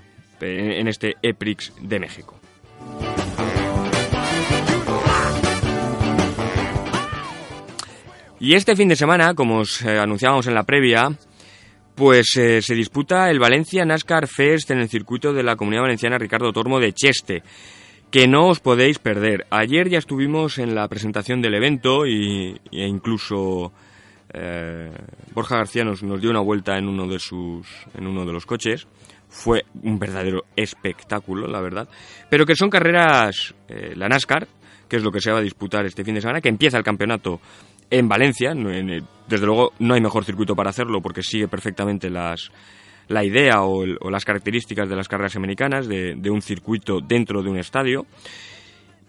en, 0.41 0.73
en 0.73 0.89
este 0.89 1.17
EPRIX 1.23 1.73
de 1.81 1.99
México. 1.99 2.39
Y 8.41 8.55
este 8.55 8.77
fin 8.77 8.89
de 8.89 8.95
semana, 8.95 9.35
como 9.35 9.61
os 9.61 9.85
anunciábamos 9.85 10.47
en 10.47 10.55
la 10.55 10.63
previa, 10.63 11.11
pues 11.99 12.37
eh, 12.37 12.63
se 12.63 12.77
disputa 12.77 13.29
el 13.29 13.41
Valencia 13.41 13.85
NASCAR 13.85 14.29
Fest 14.29 14.71
en 14.71 14.79
el 14.79 14.89
circuito 14.89 15.33
de 15.33 15.43
la 15.43 15.57
Comunidad 15.57 15.83
Valenciana 15.83 16.17
Ricardo 16.17 16.53
Tormo 16.53 16.79
de 16.79 16.93
Cheste, 16.93 17.43
que 18.09 18.29
no 18.29 18.47
os 18.47 18.61
podéis 18.61 19.01
perder. 19.01 19.47
Ayer 19.51 19.89
ya 19.89 19.99
estuvimos 19.99 20.59
en 20.59 20.77
la 20.77 20.87
presentación 20.87 21.43
del 21.43 21.55
evento 21.55 22.07
y, 22.07 22.57
e 22.71 22.87
incluso 22.87 23.73
eh, 24.33 24.93
Borja 25.35 25.57
García 25.57 25.83
nos, 25.83 26.05
nos, 26.05 26.21
dio 26.21 26.31
una 26.31 26.41
vuelta 26.41 26.79
en 26.79 26.87
uno 26.87 27.09
de 27.09 27.19
sus 27.19 27.67
en 27.97 28.07
uno 28.07 28.25
de 28.25 28.33
los 28.33 28.47
coches. 28.47 28.87
Fue 29.29 29.65
un 29.83 29.99
verdadero 29.99 30.45
espectáculo, 30.55 31.49
la 31.49 31.61
verdad. 31.61 31.89
Pero 32.31 32.47
que 32.47 32.55
son 32.55 32.71
carreras, 32.71 33.57
eh, 33.69 33.95
la 33.97 34.09
NASCAR, 34.09 34.47
que 34.89 34.97
es 34.99 35.03
lo 35.03 35.11
que 35.11 35.21
se 35.21 35.33
va 35.33 35.39
a 35.39 35.43
disputar 35.43 35.85
este 35.85 36.05
fin 36.05 36.15
de 36.15 36.21
semana, 36.21 36.41
que 36.41 36.49
empieza 36.49 36.79
el 36.79 36.85
campeonato 36.85 37.41
en 37.91 38.09
Valencia. 38.09 38.53
Desde 38.55 39.47
luego 39.47 39.73
no 39.79 39.95
hay 39.95 40.01
mejor 40.01 40.25
circuito 40.25 40.55
para 40.55 40.71
hacerlo 40.71 41.01
porque 41.01 41.23
sigue 41.23 41.49
perfectamente 41.49 42.11
las, 42.11 42.51
la 43.09 43.25
idea 43.25 43.63
o, 43.63 43.85
las 44.11 44.25
características 44.25 44.89
de 44.89 44.97
las 44.97 45.09
carreras 45.09 45.37
americanas, 45.37 45.89
de, 45.89 46.31
un 46.31 46.43
circuito 46.43 47.01
dentro 47.01 47.43
de 47.43 47.51
un 47.51 47.59
estadio. 47.59 48.07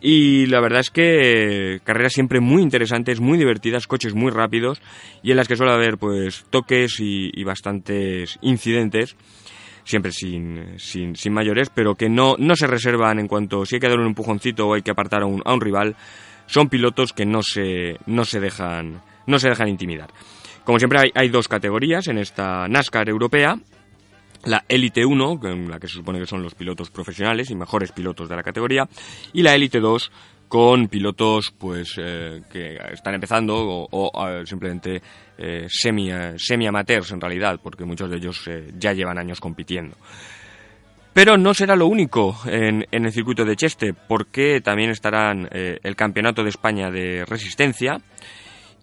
Y 0.01 0.45
la 0.45 0.62
verdad 0.62 0.79
es 0.79 0.89
que 0.89 1.81
carreras 1.83 2.13
siempre 2.13 2.39
muy 2.39 2.62
interesantes, 2.62 3.19
muy 3.19 3.38
divertidas, 3.38 3.86
coches 3.86 4.15
muy 4.15 4.31
rápidos 4.31 4.81
y 5.21 5.31
en 5.31 5.38
las 5.38 5.50
que 5.50 5.57
suele 5.57 5.74
haber 5.74 5.98
pues 5.98 6.45
toques 6.50 7.00
y, 7.00 7.43
bastantes 7.43 8.39
incidentes, 8.41 9.17
siempre 9.83 10.13
sin, 10.13 10.79
sin, 10.79 11.17
sin, 11.17 11.33
mayores, 11.33 11.69
pero 11.69 11.95
que 11.95 12.07
no, 12.07 12.36
no 12.38 12.55
se 12.55 12.67
reservan 12.67 13.19
en 13.19 13.27
cuanto 13.27 13.65
si 13.65 13.75
hay 13.75 13.81
que 13.81 13.89
dar 13.89 14.00
un 14.00 14.07
empujoncito 14.07 14.67
o 14.67 14.74
hay 14.74 14.83
que 14.83 14.91
apartar 14.91 15.24
a 15.24 15.25
un, 15.25 15.41
a 15.43 15.53
un 15.53 15.59
rival, 15.59 15.98
son 16.50 16.68
pilotos 16.68 17.13
que 17.13 17.25
no 17.25 17.41
se, 17.44 17.98
no 18.08 18.25
se, 18.25 18.39
dejan, 18.39 19.01
no 19.27 19.39
se 19.39 19.50
dejan 19.50 19.70
intimidar. 19.70 20.12
Como 20.63 20.79
siempre 20.79 21.12
hay, 21.13 21.29
dos 21.29 21.48
categorías 21.48 22.08
en 22.08 22.18
esta 22.18 22.68
NASCAR 22.68 23.08
europea, 23.08 23.58
la 24.46 24.65
Elite 24.68 25.06
1, 25.06 25.39
en 25.44 25.70
la 25.70 25.79
que 25.79 25.88
se 25.88 25.96
supone 25.96 26.20
que 26.20 26.25
son 26.25 26.41
los 26.41 26.56
pilotos 26.56 26.89
profesionales 26.89 27.50
y 27.50 27.56
mejores 27.56 27.91
pilotos 27.91 28.29
de 28.29 28.36
la 28.36 28.44
categoría, 28.44 28.88
y 29.34 29.44
la 29.44 29.56
Elite 29.56 29.79
2 29.79 30.12
con 30.48 30.88
pilotos 30.88 31.53
pues 31.56 31.94
eh, 31.98 32.41
que 32.51 32.77
están 32.91 33.13
empezando 33.13 33.88
o, 33.91 34.46
simplemente 34.46 35.00
eh, 35.38 35.68
semi, 35.70 36.10
semi 36.38 36.65
amateurs 36.65 37.12
en 37.12 37.22
realidad, 37.22 37.60
porque 37.62 37.86
muchos 37.86 38.10
de 38.10 38.18
ellos 38.18 38.48
eh, 38.48 38.72
ya 38.77 38.94
llevan 38.94 39.20
años 39.20 39.39
compitiendo. 39.39 39.96
Pero 41.13 41.37
no 41.37 41.53
será 41.53 41.75
lo 41.75 41.87
único 41.87 42.37
en, 42.45 42.85
el 42.91 43.11
circuito 43.11 43.43
de 43.43 43.55
Cheste, 43.55 43.93
porque 43.93 44.61
también 44.61 44.91
estarán 44.91 45.49
eh, 45.51 45.79
el 45.83 45.95
Campeonato 45.95 46.43
de 46.43 46.49
España 46.49 46.91
de 46.91 47.25
Resistencia 47.25 47.99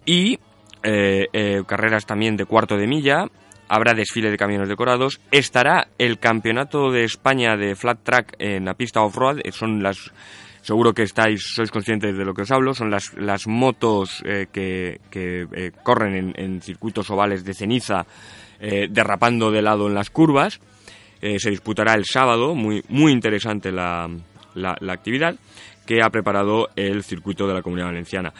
y 0.05 0.39
eh, 0.83 1.27
eh, 1.31 1.63
carreras 1.65 2.05
también 2.05 2.35
de 2.35 2.45
cuarto 2.45 2.75
de 2.77 2.87
milla. 2.87 3.25
Habrá 3.69 3.93
desfile 3.93 4.29
de 4.29 4.37
camiones 4.37 4.69
decorados. 4.69 5.21
Estará 5.31 5.87
el 5.97 6.19
Campeonato 6.19 6.91
de 6.91 7.05
España 7.05 7.55
de 7.57 7.75
Flat 7.75 8.03
Track 8.03 8.35
en 8.39 8.65
la 8.65 8.73
pista 8.73 9.01
off-road. 9.01 9.39
Son 9.51 9.81
las 9.81 10.11
seguro 10.61 10.93
que 10.93 11.03
estáis, 11.03 11.53
sois 11.55 11.71
conscientes 11.71 12.17
de 12.17 12.25
lo 12.25 12.33
que 12.33 12.41
os 12.41 12.51
hablo, 12.51 12.73
son 12.73 12.91
las, 12.91 13.13
las 13.13 13.47
motos 13.47 14.21
que, 14.51 14.99
corren 15.81 16.13
en, 16.13 16.33
en, 16.35 16.61
circuitos 16.61 17.09
ovales 17.09 17.45
de 17.45 17.53
ceniza, 17.53 18.05
derrapando 18.59 19.49
de 19.49 19.61
lado 19.61 19.87
en 19.87 19.93
las 19.93 20.09
curvas. 20.09 20.59
Eh, 21.21 21.39
se 21.39 21.49
disputará 21.49 21.93
el 21.93 22.05
sábado, 22.05 22.55
muy, 22.55 22.83
muy 22.89 23.11
interesante 23.11 23.71
la, 23.71 24.09
la, 24.53 24.93
actividad 24.93 25.35
que 25.85 26.01
ha 26.03 26.09
preparado 26.09 26.69
el 26.75 27.03
circuito 27.03 27.47
de 27.47 27.53
la 27.53 27.61
Comunidad 27.61 27.87
Valenciana. 27.87 28.33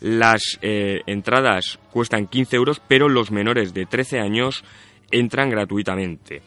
Las 0.00 0.58
eh, 0.62 1.02
entradas 1.06 1.78
cuestan 1.90 2.26
15 2.26 2.56
euros, 2.56 2.82
pero 2.86 3.08
los 3.08 3.30
menores 3.30 3.74
de 3.74 3.86
13 3.86 4.20
años 4.20 4.64
entran 5.10 5.50
gratuitamente. 5.50 6.42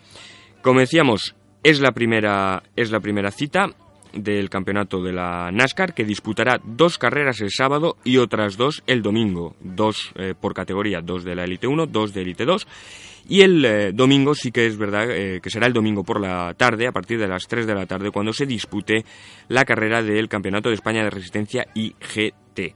Como 0.61 0.79
decíamos, 0.79 1.35
es 1.63 1.79
la 1.79 1.91
primera, 1.91 2.63
es 2.75 2.91
la 2.91 2.99
primera 2.99 3.31
cita 3.31 3.69
del 4.17 4.49
campeonato 4.49 5.01
de 5.01 5.13
la 5.13 5.51
NASCAR 5.51 5.93
que 5.93 6.03
disputará 6.03 6.59
dos 6.63 6.97
carreras 6.97 7.41
el 7.41 7.51
sábado 7.51 7.97
y 8.03 8.17
otras 8.17 8.57
dos 8.57 8.83
el 8.87 9.01
domingo, 9.01 9.55
dos 9.61 10.11
eh, 10.15 10.33
por 10.39 10.53
categoría, 10.53 11.01
dos 11.01 11.23
de 11.23 11.35
la 11.35 11.43
Elite 11.43 11.67
1, 11.67 11.87
dos 11.87 12.13
de 12.13 12.21
Elite 12.21 12.45
2 12.45 12.67
y 13.29 13.41
el 13.41 13.65
eh, 13.65 13.91
domingo 13.93 14.33
sí 14.33 14.51
que 14.51 14.65
es 14.65 14.77
verdad 14.77 15.09
eh, 15.09 15.39
que 15.41 15.49
será 15.49 15.67
el 15.67 15.73
domingo 15.73 16.03
por 16.03 16.21
la 16.21 16.53
tarde, 16.55 16.87
a 16.87 16.91
partir 16.91 17.19
de 17.19 17.27
las 17.27 17.47
3 17.47 17.67
de 17.67 17.75
la 17.75 17.85
tarde, 17.85 18.11
cuando 18.11 18.33
se 18.33 18.45
dispute 18.45 19.05
la 19.49 19.65
carrera 19.65 20.01
del 20.01 20.29
Campeonato 20.29 20.69
de 20.69 20.75
España 20.75 21.03
de 21.03 21.09
Resistencia 21.09 21.67
IGT 21.73 22.73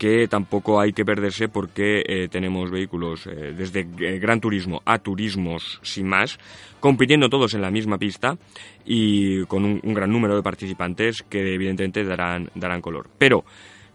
que 0.00 0.26
tampoco 0.28 0.80
hay 0.80 0.92
que 0.92 1.04
perderse 1.04 1.48
porque 1.48 2.02
eh, 2.06 2.28
tenemos 2.28 2.70
vehículos 2.70 3.28
desde 3.56 3.84
gran 4.18 4.40
turismo 4.40 4.80
a 4.86 4.98
turismos 4.98 5.78
sin 5.82 6.08
más, 6.08 6.38
compitiendo 6.80 7.28
todos 7.28 7.52
en 7.52 7.60
la 7.60 7.70
misma 7.70 7.98
pista 7.98 8.38
y 8.86 9.44
con 9.44 9.64
un, 9.64 9.94
gran 9.94 10.10
número 10.10 10.34
de 10.34 10.42
participantes 10.42 11.22
que 11.28 11.54
evidentemente 11.54 12.02
darán, 12.02 12.50
darán 12.54 12.80
color. 12.80 13.10
Pero 13.18 13.44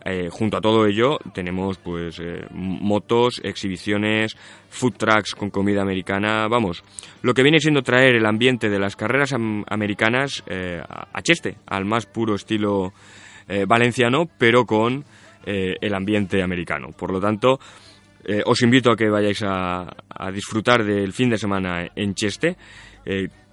eh, 0.07 0.29
junto 0.29 0.57
a 0.57 0.61
todo 0.61 0.85
ello 0.85 1.17
tenemos 1.33 1.79
pues 1.79 2.19
eh, 2.19 2.45
motos, 2.51 3.41
exhibiciones, 3.43 4.37
food 4.69 4.93
trucks 4.97 5.33
con 5.33 5.49
comida 5.49 5.81
americana, 5.81 6.47
vamos, 6.47 6.83
lo 7.23 7.33
que 7.33 7.41
viene 7.41 7.59
siendo 7.59 7.81
traer 7.81 8.15
el 8.15 8.27
ambiente 8.27 8.69
de 8.69 8.77
las 8.77 8.95
carreras 8.95 9.33
americanas 9.33 10.43
eh, 10.45 10.79
a 10.87 11.21
Cheste, 11.23 11.57
al 11.65 11.85
más 11.85 12.05
puro 12.05 12.35
estilo 12.35 12.93
valenciano, 13.67 14.27
pero 14.39 14.65
con 14.65 15.05
el 15.45 15.93
ambiente 15.93 16.41
americano. 16.41 16.89
Por 16.89 17.11
lo 17.11 17.19
tanto, 17.19 17.59
os 18.45 18.61
invito 18.61 18.91
a 18.91 18.95
que 18.95 19.09
vayáis 19.09 19.43
a, 19.43 19.87
disfrutar 20.33 20.83
del 20.83 21.13
fin 21.13 21.29
de 21.29 21.37
semana 21.37 21.87
en 21.95 22.15
Cheste, 22.15 22.57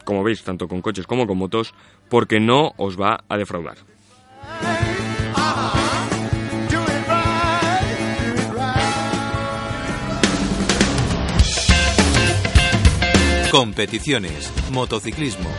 como 0.04 0.24
veis, 0.24 0.42
tanto 0.42 0.66
con 0.66 0.80
coches 0.80 1.06
como 1.06 1.26
con 1.26 1.38
motos, 1.38 1.74
porque 2.08 2.40
no 2.40 2.72
os 2.76 3.00
va 3.00 3.24
a 3.28 3.36
defraudar. 3.36 3.76
Competiciones, 13.52 14.50
motociclismo. 14.72 15.50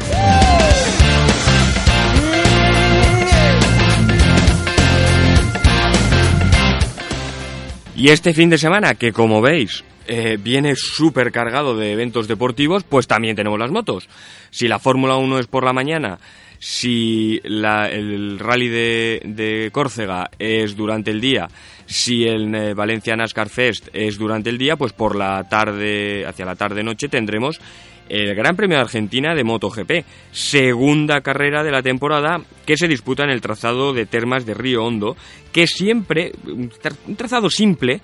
Y 7.95 8.09
este 8.09 8.33
fin 8.33 8.49
de 8.49 8.57
semana, 8.57 8.95
que 8.95 9.11
como 9.11 9.41
veis, 9.41 9.83
eh, 10.07 10.37
viene 10.41 10.75
súper 10.75 11.31
cargado 11.31 11.77
de 11.77 11.91
eventos 11.91 12.27
deportivos, 12.27 12.83
pues 12.83 13.07
también 13.07 13.35
tenemos 13.35 13.59
las 13.59 13.71
motos. 13.71 14.09
Si 14.49 14.67
la 14.67 14.79
Fórmula 14.79 15.15
1 15.17 15.39
es 15.39 15.47
por 15.47 15.63
la 15.63 15.73
mañana, 15.73 16.17
si 16.57 17.39
el 17.43 18.39
rally 18.39 18.69
de, 18.69 19.69
Córcega 19.71 20.29
es 20.39 20.75
durante 20.75 21.11
el 21.11 21.21
día, 21.21 21.47
si 21.85 22.23
el 22.23 22.55
eh, 22.55 22.73
Valencia 22.73 23.15
NASCAR 23.15 23.49
Fest 23.49 23.89
es 23.93 24.17
durante 24.17 24.49
el 24.49 24.57
día, 24.57 24.75
pues 24.75 24.93
por 24.93 25.15
la 25.15 25.47
tarde, 25.47 26.25
hacia 26.25 26.45
la 26.45 26.55
tarde-noche 26.55 27.09
tendremos 27.09 27.59
el 28.09 28.35
Gran 28.35 28.55
Premio 28.55 28.77
de 28.77 28.83
Argentina 28.83 29.33
de 29.33 29.43
MotoGP, 29.43 30.05
segunda 30.31 31.21
carrera 31.21 31.63
de 31.63 31.71
la 31.71 31.81
temporada 31.81 32.41
que 32.65 32.77
se 32.77 32.87
disputa 32.87 33.23
en 33.23 33.29
el 33.29 33.41
trazado 33.41 33.93
de 33.93 34.05
Termas 34.05 34.45
de 34.45 34.53
Río 34.53 34.83
Hondo, 34.83 35.15
que 35.51 35.67
siempre, 35.67 36.31
un 36.45 36.69
trazado 37.15 37.49
simple, 37.49 38.01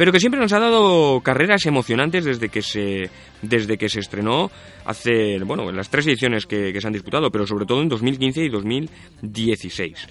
pero 0.00 0.12
que 0.12 0.20
siempre 0.20 0.40
nos 0.40 0.52
ha 0.54 0.58
dado 0.58 1.20
carreras 1.20 1.66
emocionantes 1.66 2.24
desde 2.24 2.48
que 2.48 2.62
se, 2.62 3.10
desde 3.42 3.76
que 3.76 3.90
se 3.90 4.00
estrenó 4.00 4.50
hace, 4.86 5.38
bueno, 5.44 5.68
en 5.68 5.76
las 5.76 5.90
tres 5.90 6.06
ediciones 6.06 6.46
que, 6.46 6.78
se 6.80 6.86
han 6.86 6.94
disputado, 6.94 7.30
pero 7.30 7.46
sobre 7.46 7.66
todo 7.66 7.82
en 7.82 7.90
2015 7.90 8.44
y 8.44 8.48
2016. 8.48 10.08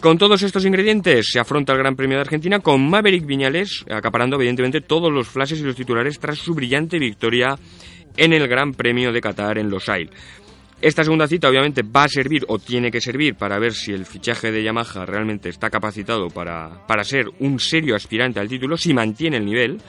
Con 0.00 0.16
todos 0.16 0.42
estos 0.42 0.64
ingredientes 0.64 1.28
se 1.30 1.38
afronta 1.38 1.74
el 1.74 1.78
Gran 1.78 1.94
Premio 1.94 2.16
de 2.16 2.22
Argentina 2.22 2.60
con 2.60 2.88
Maverick 2.88 3.26
Viñales 3.26 3.84
acaparando 3.90 4.36
evidentemente 4.36 4.80
todos 4.80 5.12
los 5.12 5.28
flashes 5.28 5.60
y 5.60 5.64
los 5.64 5.76
titulares 5.76 6.18
tras 6.18 6.38
su 6.38 6.54
brillante 6.54 6.98
victoria 6.98 7.58
en 8.20 8.34
el 8.34 8.46
Gran 8.48 8.74
Premio 8.74 9.12
de 9.12 9.20
Qatar 9.22 9.56
en 9.56 9.70
Losail. 9.70 10.10
Esta 10.82 11.04
segunda 11.04 11.26
cita 11.26 11.48
obviamente 11.48 11.82
va 11.82 12.04
a 12.04 12.08
servir 12.08 12.44
o 12.48 12.58
tiene 12.58 12.90
que 12.90 13.00
servir 13.00 13.34
para 13.34 13.58
ver 13.58 13.72
si 13.72 13.92
el 13.92 14.04
fichaje 14.04 14.52
de 14.52 14.62
Yamaha 14.62 15.06
realmente 15.06 15.48
está 15.48 15.70
capacitado 15.70 16.28
para, 16.28 16.86
para 16.86 17.02
ser 17.02 17.30
un 17.38 17.58
serio 17.58 17.96
aspirante 17.96 18.38
al 18.38 18.48
título, 18.48 18.76
si 18.76 18.92
mantiene 18.92 19.38
el 19.38 19.46
nivel 19.46 19.80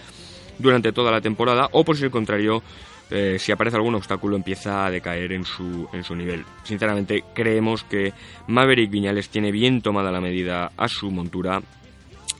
durante 0.57 0.93
toda 0.93 1.11
la 1.11 1.19
temporada 1.19 1.67
o 1.73 1.83
por 1.83 1.97
si 1.97 2.05
el 2.05 2.11
contrario, 2.11 2.63
eh, 3.09 3.35
si 3.37 3.51
aparece 3.51 3.75
algún 3.75 3.95
obstáculo 3.95 4.37
empieza 4.37 4.85
a 4.85 4.91
decaer 4.91 5.33
en 5.33 5.43
su, 5.43 5.89
en 5.91 6.05
su 6.05 6.15
nivel. 6.15 6.45
Sinceramente 6.63 7.25
creemos 7.35 7.83
que 7.83 8.13
Maverick 8.47 8.89
Viñales 8.89 9.27
tiene 9.27 9.51
bien 9.51 9.81
tomada 9.81 10.09
la 10.09 10.21
medida 10.21 10.71
a 10.77 10.87
su 10.87 11.11
montura 11.11 11.61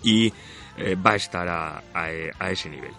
y 0.04 0.32
eh, 0.78 0.96
va 0.96 1.12
a 1.12 1.16
estar 1.18 1.50
a, 1.50 1.84
a 1.94 2.50
ese 2.50 2.70
nivel. 2.70 2.92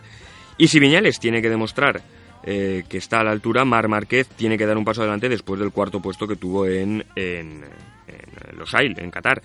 Y 0.59 0.69
si 0.69 0.79
Viñales 0.79 1.19
tiene 1.19 1.41
que 1.41 1.49
demostrar 1.49 2.03
eh, 2.45 2.85
que 2.89 2.99
está 2.99 3.21
a 3.21 3.25
la 3.25 3.31
altura, 3.31 3.65
Mar 3.65 3.89
Márquez 3.89 4.29
tiene 4.29 4.59
que 4.59 4.67
dar 4.67 4.77
un 4.77 4.85
paso 4.85 5.03
adelante 5.03 5.29
después 5.29 5.61
del 5.61 5.71
cuarto 5.71 6.01
puesto 6.01 6.27
que 6.27 6.37
tuvo 6.37 6.67
en, 6.67 7.05
en, 7.15 7.63
en 8.09 8.59
Los 8.59 8.75
Ail, 8.75 8.95
en 8.99 9.11
Qatar. 9.11 9.43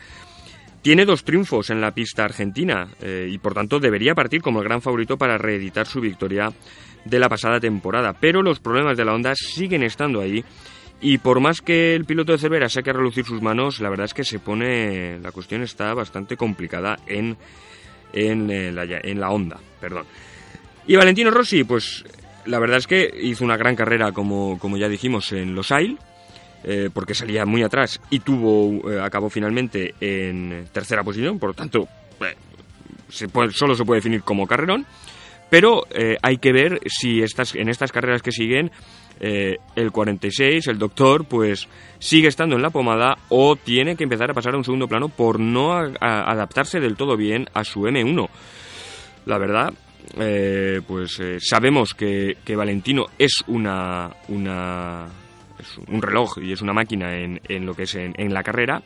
tiene 0.82 1.06
dos 1.06 1.24
triunfos 1.24 1.70
en 1.70 1.82
la 1.82 1.92
pista 1.92 2.26
argentina 2.26 2.88
eh, 3.02 3.28
y 3.30 3.38
por 3.40 3.54
tanto 3.54 3.80
debería 3.80 4.16
partir 4.16 4.42
como 4.42 4.62
el 4.62 4.68
gran 4.68 4.82
favorito 4.82 5.18
para 5.18 5.38
reeditar 5.38 5.86
su 5.86 6.00
victoria 6.00 6.52
de 7.06 7.20
la 7.20 7.30
pasada 7.30 7.60
temporada. 7.60 8.14
Pero 8.14 8.42
los 8.42 8.60
problemas 8.60 8.98
de 8.98 9.06
la 9.06 9.14
Honda 9.14 9.34
siguen 9.36 9.84
estando 9.84 10.22
ahí 10.22 10.44
y 11.00 11.20
por 11.20 11.40
más 11.40 11.62
que 11.62 11.94
el 11.94 12.06
piloto 12.06 12.32
de 12.32 12.40
Cervera 12.40 12.70
saque 12.70 12.90
a 12.90 12.94
relucir 12.94 13.26
sus 13.26 13.42
manos, 13.42 13.80
la 13.80 13.90
verdad 13.90 14.06
es 14.06 14.14
que 14.14 14.24
se 14.24 14.40
pone. 14.40 15.20
La 15.20 15.32
cuestión 15.32 15.62
está 15.62 15.94
bastante 15.94 16.36
complicada 16.36 16.98
en, 17.06 17.38
en, 18.14 18.50
eh, 18.50 18.72
la, 18.72 18.84
en 18.86 19.20
la 19.20 19.30
Honda. 19.30 19.60
Perdón. 19.80 20.06
Y 20.88 20.96
Valentino 20.96 21.30
Rossi, 21.30 21.64
pues 21.66 22.04
la 22.48 22.60
verdad 22.60 22.78
es 22.78 22.88
que 22.88 23.10
hizo 23.22 23.44
una 23.44 23.58
gran 23.58 23.76
carrera, 23.76 24.12
como, 24.12 24.58
como 24.60 24.78
ya 24.78 24.90
dijimos, 24.90 25.32
en 25.32 25.56
Los 25.56 25.72
Ailes. 25.72 26.00
Eh, 26.64 26.90
porque 26.92 27.14
salía 27.14 27.46
muy 27.46 27.62
atrás 27.62 28.02
y 28.10 28.20
tuvo 28.20 28.92
eh, 28.92 29.00
acabó 29.00 29.30
finalmente 29.30 29.94
en 30.02 30.66
tercera 30.74 31.04
posición, 31.04 31.38
por 31.38 31.52
lo 31.52 31.54
tanto 31.54 31.88
se 33.10 33.28
solo 33.52 33.76
se 33.76 33.86
puede 33.86 34.00
definir 34.00 34.24
como 34.24 34.48
carrerón. 34.48 34.86
Pero 35.50 35.84
hay 36.22 36.40
que 36.40 36.52
ver 36.52 36.82
si 36.88 37.22
estas, 37.22 37.56
en 37.56 37.70
estas 37.70 37.94
carreras 37.94 38.22
que 38.22 38.34
siguen 38.34 38.70
eh, 39.20 39.58
el 39.76 39.92
46, 39.92 40.68
el 40.68 40.78
doctor, 40.78 41.26
pues 41.26 41.68
sigue 42.00 42.28
estando 42.28 42.56
en 42.56 42.62
la 42.62 42.70
pomada 42.70 43.18
o 43.30 43.56
tiene 43.56 43.96
que 43.96 44.04
empezar 44.04 44.30
a 44.30 44.34
pasar 44.34 44.54
a 44.54 44.58
un 44.58 44.64
segundo 44.64 44.88
plano 44.88 45.10
por 45.10 45.40
no 45.40 45.74
adaptarse 45.74 46.80
del 46.80 46.96
todo 46.96 47.18
bien 47.18 47.48
a 47.54 47.64
su 47.64 47.82
M1. 47.82 48.30
La 49.26 49.38
verdad, 49.38 49.74
eh, 50.18 50.82
pues 50.88 51.20
eh, 51.20 51.38
sabemos 51.40 51.94
que, 51.94 52.36
Valentino 52.56 53.06
es 53.18 53.44
una, 53.48 54.10
es 54.28 55.78
un 55.88 56.02
reloj 56.02 56.38
y 56.42 56.52
es 56.54 56.62
una 56.62 56.74
máquina 56.74 57.16
en, 57.16 57.66
lo 57.66 57.74
que 57.74 57.84
es 57.84 57.96
en 57.96 58.34
la 58.34 58.44
carrera 58.44 58.82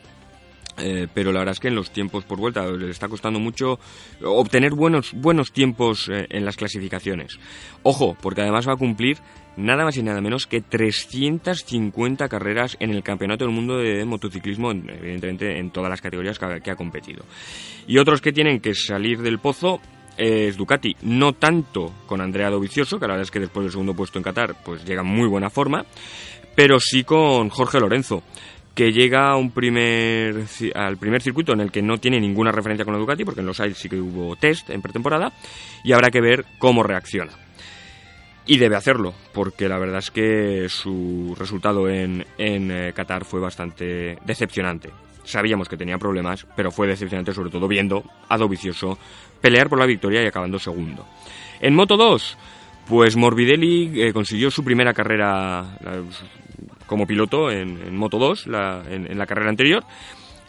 eh, 0.78 1.06
pero 1.12 1.32
la 1.32 1.40
verdad 1.40 1.52
es 1.52 1.60
que 1.60 1.68
en 1.68 1.74
los 1.74 1.90
tiempos 1.90 2.24
por 2.24 2.38
vuelta 2.38 2.66
le 2.66 2.90
está 2.90 3.08
costando 3.08 3.38
mucho 3.38 3.78
obtener 4.24 4.72
buenos, 4.72 5.12
buenos 5.12 5.52
tiempos 5.52 6.08
en 6.08 6.44
las 6.44 6.56
clasificaciones. 6.56 7.38
Ojo, 7.82 8.16
porque 8.20 8.40
además 8.40 8.66
va 8.66 8.72
a 8.74 8.76
cumplir 8.76 9.18
nada 9.56 9.84
más 9.84 9.96
y 9.98 10.02
nada 10.02 10.22
menos 10.22 10.46
que 10.46 10.62
350 10.62 12.26
carreras 12.28 12.76
en 12.80 12.90
el 12.90 13.02
Campeonato 13.02 13.44
del 13.44 13.54
Mundo 13.54 13.78
de 13.78 14.04
Motociclismo, 14.06 14.70
evidentemente 14.70 15.58
en 15.58 15.70
todas 15.70 15.90
las 15.90 16.00
categorías 16.00 16.38
que 16.38 16.70
ha 16.70 16.76
competido. 16.76 17.24
Y 17.86 17.98
otros 17.98 18.22
que 18.22 18.32
tienen 18.32 18.60
que 18.60 18.74
salir 18.74 19.20
del 19.20 19.38
pozo 19.38 19.80
es 20.16 20.56
Ducati, 20.56 20.96
no 21.02 21.32
tanto 21.32 21.92
con 22.06 22.20
Andrea 22.20 22.50
Dovizioso, 22.50 22.98
que 22.98 23.06
la 23.06 23.14
verdad 23.14 23.24
es 23.24 23.30
que 23.30 23.40
después 23.40 23.64
del 23.64 23.72
segundo 23.72 23.94
puesto 23.94 24.18
en 24.18 24.24
Qatar 24.24 24.56
pues 24.64 24.84
llega 24.84 25.02
muy 25.02 25.28
buena 25.28 25.50
forma, 25.50 25.84
pero 26.54 26.78
sí 26.80 27.04
con 27.04 27.48
Jorge 27.48 27.80
Lorenzo 27.80 28.22
que 28.74 28.92
llega 28.92 29.30
a 29.30 29.36
un 29.36 29.50
primer, 29.50 30.46
al 30.74 30.96
primer 30.96 31.22
circuito 31.22 31.52
en 31.52 31.60
el 31.60 31.70
que 31.70 31.82
no 31.82 31.98
tiene 31.98 32.18
ninguna 32.20 32.52
referencia 32.52 32.84
con 32.84 32.94
la 32.94 33.00
Ducati, 33.00 33.24
porque 33.24 33.40
en 33.40 33.46
los 33.46 33.60
Ailes 33.60 33.78
sí 33.78 33.88
que 33.88 34.00
hubo 34.00 34.36
test 34.36 34.70
en 34.70 34.80
pretemporada, 34.80 35.32
y 35.84 35.92
habrá 35.92 36.10
que 36.10 36.20
ver 36.20 36.46
cómo 36.58 36.82
reacciona. 36.82 37.32
Y 38.46 38.58
debe 38.58 38.76
hacerlo, 38.76 39.14
porque 39.32 39.68
la 39.68 39.78
verdad 39.78 39.98
es 39.98 40.10
que 40.10 40.68
su 40.68 41.34
resultado 41.38 41.88
en, 41.88 42.26
en 42.38 42.70
eh, 42.70 42.92
Qatar 42.92 43.24
fue 43.24 43.40
bastante 43.40 44.18
decepcionante. 44.24 44.90
Sabíamos 45.24 45.68
que 45.68 45.76
tenía 45.76 45.98
problemas, 45.98 46.46
pero 46.56 46.72
fue 46.72 46.88
decepcionante 46.88 47.32
sobre 47.32 47.50
todo 47.50 47.68
viendo 47.68 48.02
a 48.28 48.36
Dovizioso 48.36 48.98
pelear 49.40 49.68
por 49.68 49.78
la 49.78 49.86
victoria 49.86 50.22
y 50.22 50.26
acabando 50.26 50.58
segundo. 50.58 51.06
En 51.60 51.74
Moto 51.74 51.96
2, 51.96 52.38
pues 52.88 53.16
Morbidelli 53.16 54.02
eh, 54.02 54.12
consiguió 54.12 54.50
su 54.50 54.64
primera 54.64 54.92
carrera, 54.92 55.78
como 56.86 57.06
piloto 57.06 57.50
en, 57.50 57.94
Moto 57.96 58.18
2 58.18 58.48
en, 58.88 59.18
la 59.18 59.26
carrera 59.26 59.50
anterior 59.50 59.84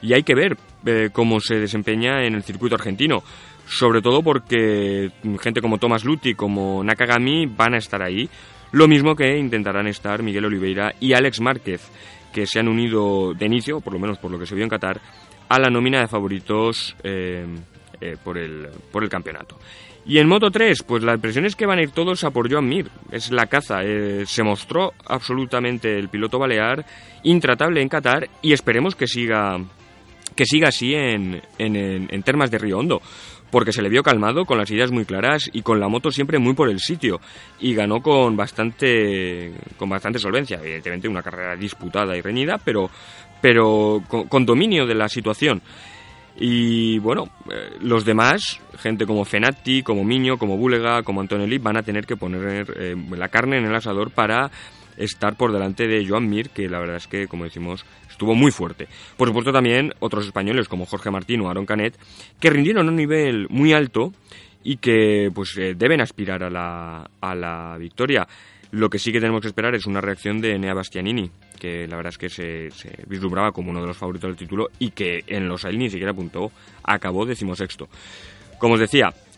y 0.01 0.13
hay 0.13 0.23
que 0.23 0.36
ver 0.36 0.58
eh, 0.86 1.10
cómo 1.13 1.39
se 1.39 1.56
desempeña 1.56 2.25
en 2.25 2.36
el 2.36 2.43
circuito 2.43 2.75
argentino. 2.75 3.23
Sobre 3.65 4.02
todo 4.02 4.21
porque 4.21 5.12
gente 5.41 5.62
como 5.62 5.78
Thomas 5.78 6.04
Lutti, 6.04 6.34
como 6.34 6.84
Nakagami 6.84 7.45
van 7.45 7.73
a 7.76 7.78
estar 7.78 8.02
ahí. 8.02 8.30
Lo 8.71 8.88
mismo 8.88 9.15
que 9.15 9.38
intentarán 9.38 9.88
estar 9.88 10.23
Miguel 10.23 10.45
Oliveira 10.45 10.93
y 10.99 11.13
Alex 11.13 11.39
Márquez, 11.41 11.91
que 12.34 12.47
se 12.47 12.60
han 12.60 12.67
unido 12.67 13.34
de 13.34 13.45
inicio, 13.45 13.80
por 13.80 13.93
lo 13.93 13.99
menos 13.99 14.17
por 14.17 14.32
lo 14.32 14.39
que 14.39 14.45
se 14.45 14.56
vio 14.56 14.63
en 14.63 14.69
Qatar, 14.69 14.99
a 15.47 15.60
la 15.60 15.69
nómina 15.69 16.02
de 16.02 16.08
favoritos 16.08 16.95
eh, 17.04 17.45
eh, 18.02 18.17
por, 18.23 18.38
el, 18.38 18.67
por 18.91 19.04
el 19.04 19.10
campeonato. 19.10 19.58
Y 20.06 20.17
en 20.17 20.28
Moto 20.28 20.52
3, 20.52 20.84
pues 20.84 21.04
la 21.04 21.13
impresión 21.13 21.45
es 21.45 21.56
que 21.56 21.65
van 21.65 21.80
a 21.80 21.84
ir 21.84 21.91
todos 21.91 22.23
a 22.23 22.32
por 22.32 22.52
Joan 22.52 22.67
Mir. 22.67 22.89
Es 23.12 23.32
la 23.32 23.45
caza. 23.45 23.84
Eh, 23.84 24.26
se 24.26 24.43
mostró 24.43 24.91
absolutamente 25.06 25.97
el 25.97 26.10
piloto 26.10 26.39
balear 26.39 26.86
intratable 27.23 27.82
en 27.82 27.88
Qatar 27.88 28.28
y 28.41 28.52
esperemos 28.52 28.95
que 28.95 29.08
siga, 29.08 29.58
que 30.36 30.45
siga 30.45 30.69
así 30.69 30.93
en, 30.93 31.41
en, 31.58 32.08
en 32.12 32.23
termas 32.23 32.52
de 32.52 32.58
Río 32.58 32.80
Hondo. 32.80 33.02
Porque 33.53 33.71
se 33.71 33.83
le 33.83 33.89
vio 33.89 34.01
calmado, 34.01 34.45
con 34.45 34.57
las 34.57 34.71
ideas 34.71 34.89
muy 34.89 35.05
claras 35.05 35.47
y 35.53 35.61
con 35.61 35.79
la 35.79 35.87
moto 35.87 36.09
siempre 36.09 36.39
muy 36.39 36.55
por 36.55 36.71
el 36.71 36.79
sitio. 36.79 37.21
Y 37.59 37.75
ganó 37.75 38.01
con 38.01 38.35
bastante, 38.35 39.53
con 39.77 39.89
bastante 39.89 40.17
solvencia. 40.17 40.57
Evidentemente 40.59 41.07
una 41.07 41.21
carrera 41.21 41.55
disputada 41.55 42.17
y 42.17 42.21
reñida, 42.21 42.59
pero, 42.65 42.89
pero 43.39 44.01
con 44.09 44.43
dominio 44.43 44.87
de 44.87 44.95
la 44.95 45.07
situación. 45.07 45.61
Y 46.35 46.97
bueno, 46.97 47.25
eh, 47.51 47.77
los 47.81 48.05
demás, 48.05 48.59
gente 48.79 49.05
como 49.05 49.23
Fenati, 49.23 49.83
como 49.83 50.03
Miño, 50.03 50.37
como 50.37 50.57
Búlega, 50.57 51.03
como 51.03 51.21
Antonelli, 51.21 51.59
van 51.59 51.77
a 51.77 51.83
tener 51.83 52.07
que 52.07 52.17
poner 52.17 52.73
eh, 52.75 52.95
la 53.11 53.27
carne 53.27 53.59
en 53.59 53.65
el 53.65 53.75
asador 53.75 54.09
para 54.09 54.49
estar 54.97 55.36
por 55.36 55.51
delante 55.51 55.88
de 55.88 56.06
Joan 56.08 56.29
Mir, 56.29 56.49
que 56.49 56.69
la 56.69 56.79
verdad 56.79 56.97
es 56.97 57.08
que, 57.08 57.27
como 57.27 57.43
decimos, 57.43 57.86
estuvo 58.10 58.36
muy 58.36 58.51
fuerte. 58.51 58.88
Por 59.17 59.27
supuesto 59.27 59.51
también 59.51 59.93
otros 59.99 60.25
españoles 60.25 60.67
como 60.67 60.86
Jorge 60.86 61.12
Martín 61.12 61.41
o 61.41 61.49
Aaron 61.49 61.65
Canet, 61.65 61.97
que 62.39 62.49
rindieron 62.49 62.88
a 62.88 62.91
un 62.91 62.95
nivel 62.95 63.47
muy 63.49 63.73
alto 63.73 64.13
y 64.63 64.77
que 64.77 65.29
pues 65.34 65.58
eh, 65.58 65.75
deben 65.75 66.01
aspirar 66.01 66.43
a 66.43 66.49
la, 66.49 67.10
a 67.19 67.36
la 67.36 67.77
victoria. 67.77 68.27
Lo 68.71 68.89
que 68.89 68.97
sí 68.97 69.12
que 69.12 69.19
tenemos 69.19 69.41
que 69.41 69.47
esperar 69.47 69.75
es 69.75 69.86
una 69.86 70.01
reacción 70.01 70.41
de 70.41 70.58
Nea 70.58 70.73
Bastianini, 70.73 71.29
que 71.60 71.88
la 71.88 71.95
verdad 71.95 72.12
es 72.12 72.17
que 72.17 72.29
se, 72.29 72.69
vislumbraba 73.08 73.51
como 73.51 73.69
uno 73.69 73.82
de 73.82 73.88
los 73.88 73.95
favoritos 73.95 74.29
del 74.29 74.36
título 74.36 74.69
y 74.79 74.91
que 74.91 75.23
en 75.27 75.47
los 75.47 75.63
AIL 75.63 75.77
ni 75.77 75.89
siquiera 75.89 76.12
apuntó, 76.12 76.51
acabó 76.84 77.25
decimosexto. 77.25 77.88
Como 78.58 78.73
os 78.73 78.79
decía, 78.79 79.13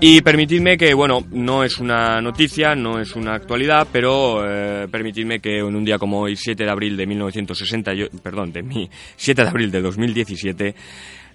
Y 0.00 0.20
permitidme 0.22 0.78
que, 0.78 0.94
bueno, 0.94 1.26
no 1.32 1.64
es 1.64 1.78
una 1.78 2.20
noticia, 2.20 2.76
no 2.76 3.00
es 3.00 3.16
una 3.16 3.34
actualidad, 3.34 3.88
pero 3.90 4.44
eh, 4.46 4.86
permitidme 4.88 5.40
que 5.40 5.58
en 5.58 5.74
un 5.74 5.84
día 5.84 5.98
como 5.98 6.20
hoy, 6.20 6.36
7 6.36 6.62
de 6.62 6.70
abril 6.70 6.96
de 6.96 7.04
1960, 7.04 7.90
perdón, 8.22 8.52
de 8.52 8.62
mi 8.62 8.88
7 9.16 9.42
de 9.42 9.48
abril 9.48 9.72
de 9.72 9.80
2017, 9.80 10.74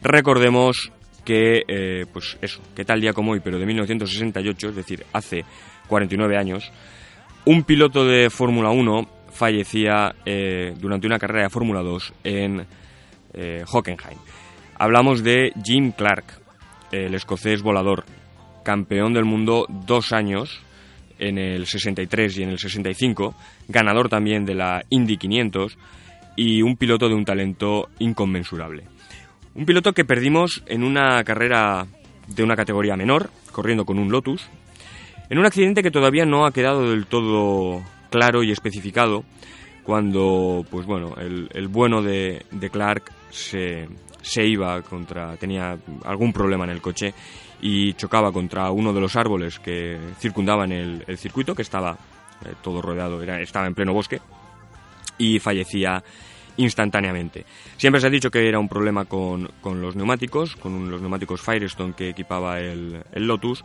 recordemos 0.02 0.93
que, 1.26 1.63
eh, 1.67 2.06
pues 2.12 2.38
eso, 2.41 2.62
que 2.73 2.86
tal 2.86 3.02
día 3.02 3.12
como 3.12 3.34
hoy, 3.34 3.41
pero 3.43 3.60
de 3.60 3.65
1968, 3.65 4.69
es 4.69 4.76
decir, 4.76 5.06
hace 5.12 5.43
49 5.88 6.38
años, 6.38 6.71
un 7.43 7.63
piloto 7.63 8.06
de 8.06 8.30
Fórmula 8.30 8.69
1 8.69 9.10
fallecía 9.30 10.15
eh, 10.26 10.73
durante 10.80 11.06
una 11.06 11.19
carrera 11.19 11.43
de 11.43 11.49
Fórmula 11.49 11.82
2 11.82 12.13
en 12.23 12.65
eh, 13.34 13.65
Hockenheim. 13.69 14.19
Hablamos 14.78 15.21
de 15.21 15.52
Jim 15.62 15.91
Clark, 15.91 16.26
el 16.93 17.13
escocés 17.13 17.62
volador, 17.62 18.06
campeón 18.63 19.13
del 19.13 19.26
mundo 19.26 19.65
dos 19.69 20.13
años, 20.13 20.62
en 21.19 21.38
el 21.38 21.65
63 21.65 22.38
y 22.38 22.43
en 22.43 22.49
el 22.49 22.60
65, 22.60 23.36
ganador 23.67 24.10
también 24.10 24.45
de 24.45 24.56
la 24.56 24.84
Indy 24.89 25.17
500 25.17 25.78
y 26.36 26.62
un 26.62 26.76
piloto 26.76 27.08
de 27.08 27.15
un 27.15 27.26
talento 27.26 27.89
inconmensurable. 27.99 28.84
Un 29.56 29.65
piloto 29.65 29.93
que 29.93 30.06
perdimos 30.06 30.63
en 30.65 30.84
una 30.84 31.23
carrera 31.23 31.86
de 32.28 32.43
una 32.43 32.56
categoría 32.56 32.95
menor, 32.95 33.30
corriendo 33.52 33.86
con 33.86 33.99
un 33.99 34.12
Lotus, 34.12 34.49
en 35.30 35.38
un 35.38 35.45
accidente 35.45 35.84
que 35.84 35.91
todavía 35.91 36.26
no 36.26 36.45
ha 36.45 36.52
quedado 36.52 36.89
del 36.89 37.06
todo 37.06 37.84
claro 38.10 38.43
y 38.43 38.52
especificado, 38.52 39.23
cuando, 39.84 40.65
pues 40.69 40.86
bueno, 40.86 41.15
el, 41.17 41.67
bueno 41.67 42.02
de, 42.02 42.43
Clark 42.71 43.12
se, 43.30 43.88
iba 44.38 44.82
contra, 44.82 45.36
tenía 45.38 45.78
algún 46.06 46.32
problema 46.32 46.63
en 46.63 46.71
el 46.71 46.82
coche 46.82 47.13
y 47.65 47.93
chocaba 47.93 48.34
contra 48.34 48.71
uno 48.71 48.91
de 48.91 48.99
los 48.99 49.15
árboles 49.15 49.58
que 49.58 49.97
circundaban 50.19 50.73
el, 50.73 51.17
circuito, 51.17 51.56
que 51.56 51.62
estaba 51.62 51.91
eh, 52.43 52.56
todo 52.62 52.82
rodeado, 52.82 53.23
era, 53.23 53.39
estaba 53.39 53.67
en 53.67 53.73
pleno 53.73 53.93
bosque, 53.93 54.19
y 55.17 55.39
fallecía 55.39 56.04
instantáneamente. 56.58 57.45
Siempre 57.78 58.02
se 58.02 58.08
ha 58.08 58.10
dicho 58.10 58.30
que 58.30 58.49
era 58.49 58.60
un 58.60 58.67
problema 58.67 59.06
con, 59.06 59.49
los 59.63 59.95
neumáticos, 59.95 60.58
con 60.58 60.91
los 60.91 60.99
neumáticos 60.99 61.39
Firestone 61.41 61.93
que 61.93 62.10
equipaba 62.10 62.60
el, 62.60 63.02
Lotus, 63.15 63.63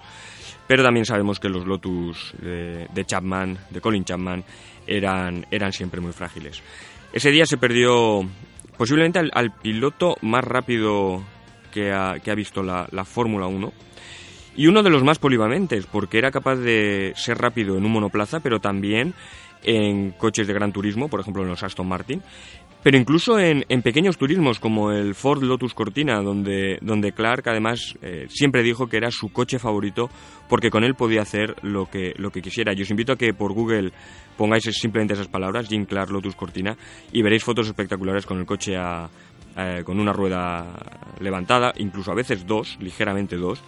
pero 0.68 0.84
también 0.84 1.04
sabemos 1.04 1.40
que 1.40 1.48
los 1.48 1.66
Lotus 1.66 2.34
de, 2.38 3.04
Chapman, 3.04 3.58
de 3.68 3.80
Colin 3.80 4.04
Chapman, 4.04 4.44
eran, 4.86 5.44
eran 5.50 5.72
siempre 5.72 6.00
muy 6.00 6.12
frágiles. 6.12 6.62
Ese 7.12 7.32
día 7.32 7.46
se 7.46 7.58
perdió 7.58 8.24
posiblemente 8.76 9.18
al, 9.18 9.50
piloto 9.50 10.14
más 10.22 10.44
rápido 10.44 11.24
que 11.68 11.92
ha, 11.92 12.34
visto 12.34 12.62
la, 12.62 12.88
la 12.90 13.04
Fórmula 13.04 13.46
1 13.46 13.72
y 14.56 14.66
uno 14.66 14.82
de 14.82 14.90
los 14.90 15.04
más 15.04 15.20
polivalentes, 15.20 15.86
porque 15.86 16.18
era 16.18 16.32
capaz 16.32 16.56
de 16.56 17.12
ser 17.14 17.38
rápido 17.38 17.76
en 17.76 17.84
un 17.84 17.92
monoplaza, 17.92 18.40
pero 18.40 18.58
también 18.58 19.14
en 19.62 20.10
coches 20.10 20.46
de 20.46 20.54
gran 20.54 20.72
turismo, 20.72 21.08
por 21.08 21.20
ejemplo 21.20 21.42
en 21.42 21.48
los 21.48 21.62
Aston 21.62 21.86
Martin, 21.86 22.22
pero 22.82 22.96
incluso 22.96 23.38
en, 23.38 23.64
pequeños 23.82 24.16
turismos 24.16 24.60
como 24.60 24.92
el 24.92 25.14
Ford 25.14 25.42
Lotus 25.42 25.74
Cortina, 25.74 26.22
donde, 26.22 26.78
donde 26.80 27.12
Clark 27.12 27.48
además 27.48 27.98
eh, 28.02 28.26
siempre 28.28 28.62
dijo 28.62 28.86
que 28.86 28.96
era 28.96 29.10
su 29.10 29.32
coche 29.32 29.58
favorito 29.58 30.08
porque 30.48 30.70
con 30.70 30.84
él 30.84 30.94
podía 30.94 31.22
hacer 31.22 31.56
lo 31.62 31.86
que, 31.86 32.14
lo 32.16 32.30
que 32.30 32.40
quisiera. 32.40 32.72
Yo 32.72 32.82
os 32.82 32.90
invito 32.90 33.12
a 33.12 33.16
que 33.16 33.34
por 33.34 33.52
Google 33.52 33.92
pongáis 34.36 34.64
simplemente 34.64 35.14
esas 35.14 35.28
palabras, 35.28 35.68
Jim 35.68 35.86
Clark 35.86 36.10
Lotus 36.10 36.36
Cortina, 36.36 36.76
y 37.12 37.22
veréis 37.22 37.42
fotos 37.42 37.66
espectaculares 37.66 38.24
con 38.24 38.38
el 38.38 38.46
coche 38.46 38.76
con 39.84 39.98
una 39.98 40.12
rueda 40.12 40.66
levantada, 41.20 41.72
incluso 41.76 42.12
a 42.12 42.14
veces 42.14 42.46
dos, 42.46 42.76
ligeramente 42.80 43.36
dos, 43.36 43.60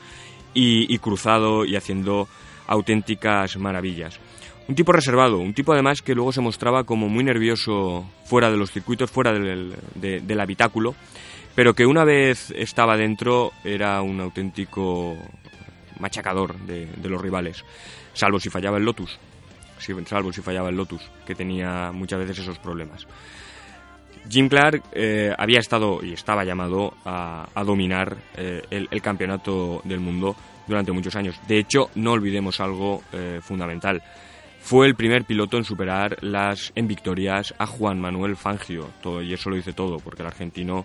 y 0.54 0.98
cruzado 0.98 1.64
y 1.64 1.76
haciendo 1.76 2.28
auténticas 2.66 3.56
maravillas. 3.56 4.20
Un 4.70 4.76
tipo 4.76 4.92
reservado, 4.92 5.38
un 5.38 5.52
tipo 5.52 5.72
además 5.72 6.00
que 6.00 6.14
luego 6.14 6.30
se 6.30 6.40
mostraba 6.40 6.84
como 6.84 7.08
muy 7.08 7.24
nervioso 7.24 8.08
fuera 8.24 8.52
de 8.52 8.56
los 8.56 8.70
circuitos, 8.70 9.10
fuera 9.10 9.32
del, 9.32 10.40
habitáculo, 10.40 10.94
pero 11.56 11.74
que 11.74 11.86
una 11.86 12.04
vez 12.04 12.52
estaba 12.52 12.96
dentro 12.96 13.50
era 13.64 14.00
un 14.00 14.20
auténtico 14.20 15.16
machacador 15.98 16.56
de, 16.60 16.86
los 17.02 17.20
rivales, 17.20 17.64
salvo 18.12 18.38
si 18.38 18.48
fallaba 18.48 18.78
el 18.78 18.84
Lotus, 18.84 19.18
salvo 20.06 20.32
si 20.32 20.40
fallaba 20.40 20.68
el 20.68 20.76
Lotus, 20.76 21.02
que 21.26 21.34
tenía 21.34 21.90
muchas 21.92 22.20
veces 22.20 22.38
esos 22.38 22.60
problemas. 22.60 23.08
Jim 24.28 24.48
Clark 24.48 24.82
eh, 24.92 25.32
había 25.36 25.60
estado 25.60 26.04
y 26.04 26.12
estaba 26.12 26.44
llamado 26.44 26.94
a, 27.04 27.46
dominar 27.64 28.16
eh, 28.36 28.62
el, 28.70 29.02
campeonato 29.02 29.80
del 29.84 30.00
mundo 30.00 30.36
durante 30.66 30.92
muchos 30.92 31.16
años. 31.16 31.40
De 31.48 31.58
hecho, 31.58 31.90
no 31.94 32.12
olvidemos 32.12 32.60
algo 32.60 33.02
eh, 33.12 33.40
fundamental. 33.42 34.02
Fue 34.60 34.86
el 34.86 34.94
primer 34.94 35.24
piloto 35.24 35.56
en 35.56 35.64
superar 35.64 36.22
las 36.22 36.72
en 36.74 36.86
victorias 36.86 37.54
a 37.58 37.66
Juan 37.66 38.00
Manuel 38.00 38.36
Fangio, 38.36 38.90
todo, 39.02 39.22
y 39.22 39.32
eso 39.32 39.50
lo 39.50 39.56
dice 39.56 39.72
todo, 39.72 39.98
porque 39.98 40.22
el 40.22 40.28
argentino 40.28 40.84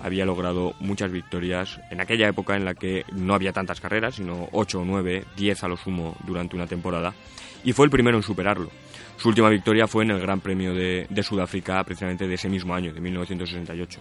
había 0.00 0.26
logrado 0.26 0.74
muchas 0.80 1.12
victorias 1.12 1.80
en 1.90 2.00
aquella 2.00 2.28
época 2.28 2.56
en 2.56 2.64
la 2.64 2.74
que 2.74 3.04
no 3.12 3.34
había 3.34 3.52
tantas 3.52 3.80
carreras, 3.80 4.16
sino 4.16 4.48
8 4.52 4.80
o 4.80 4.84
9, 4.84 5.24
10 5.36 5.64
a 5.64 5.68
lo 5.68 5.76
sumo 5.76 6.16
durante 6.26 6.56
una 6.56 6.66
temporada, 6.66 7.14
y 7.62 7.72
fue 7.72 7.86
el 7.86 7.90
primero 7.90 8.16
en 8.16 8.22
superarlo. 8.22 8.70
Su 9.16 9.28
última 9.28 9.48
victoria 9.48 9.86
fue 9.86 10.04
en 10.04 10.10
el 10.10 10.20
Gran 10.20 10.40
Premio 10.40 10.74
de, 10.74 11.22
Sudáfrica, 11.22 11.82
precisamente 11.84 12.26
de 12.26 12.34
ese 12.34 12.48
mismo 12.48 12.74
año, 12.74 12.92
de 12.92 13.00
1968. 13.00 14.00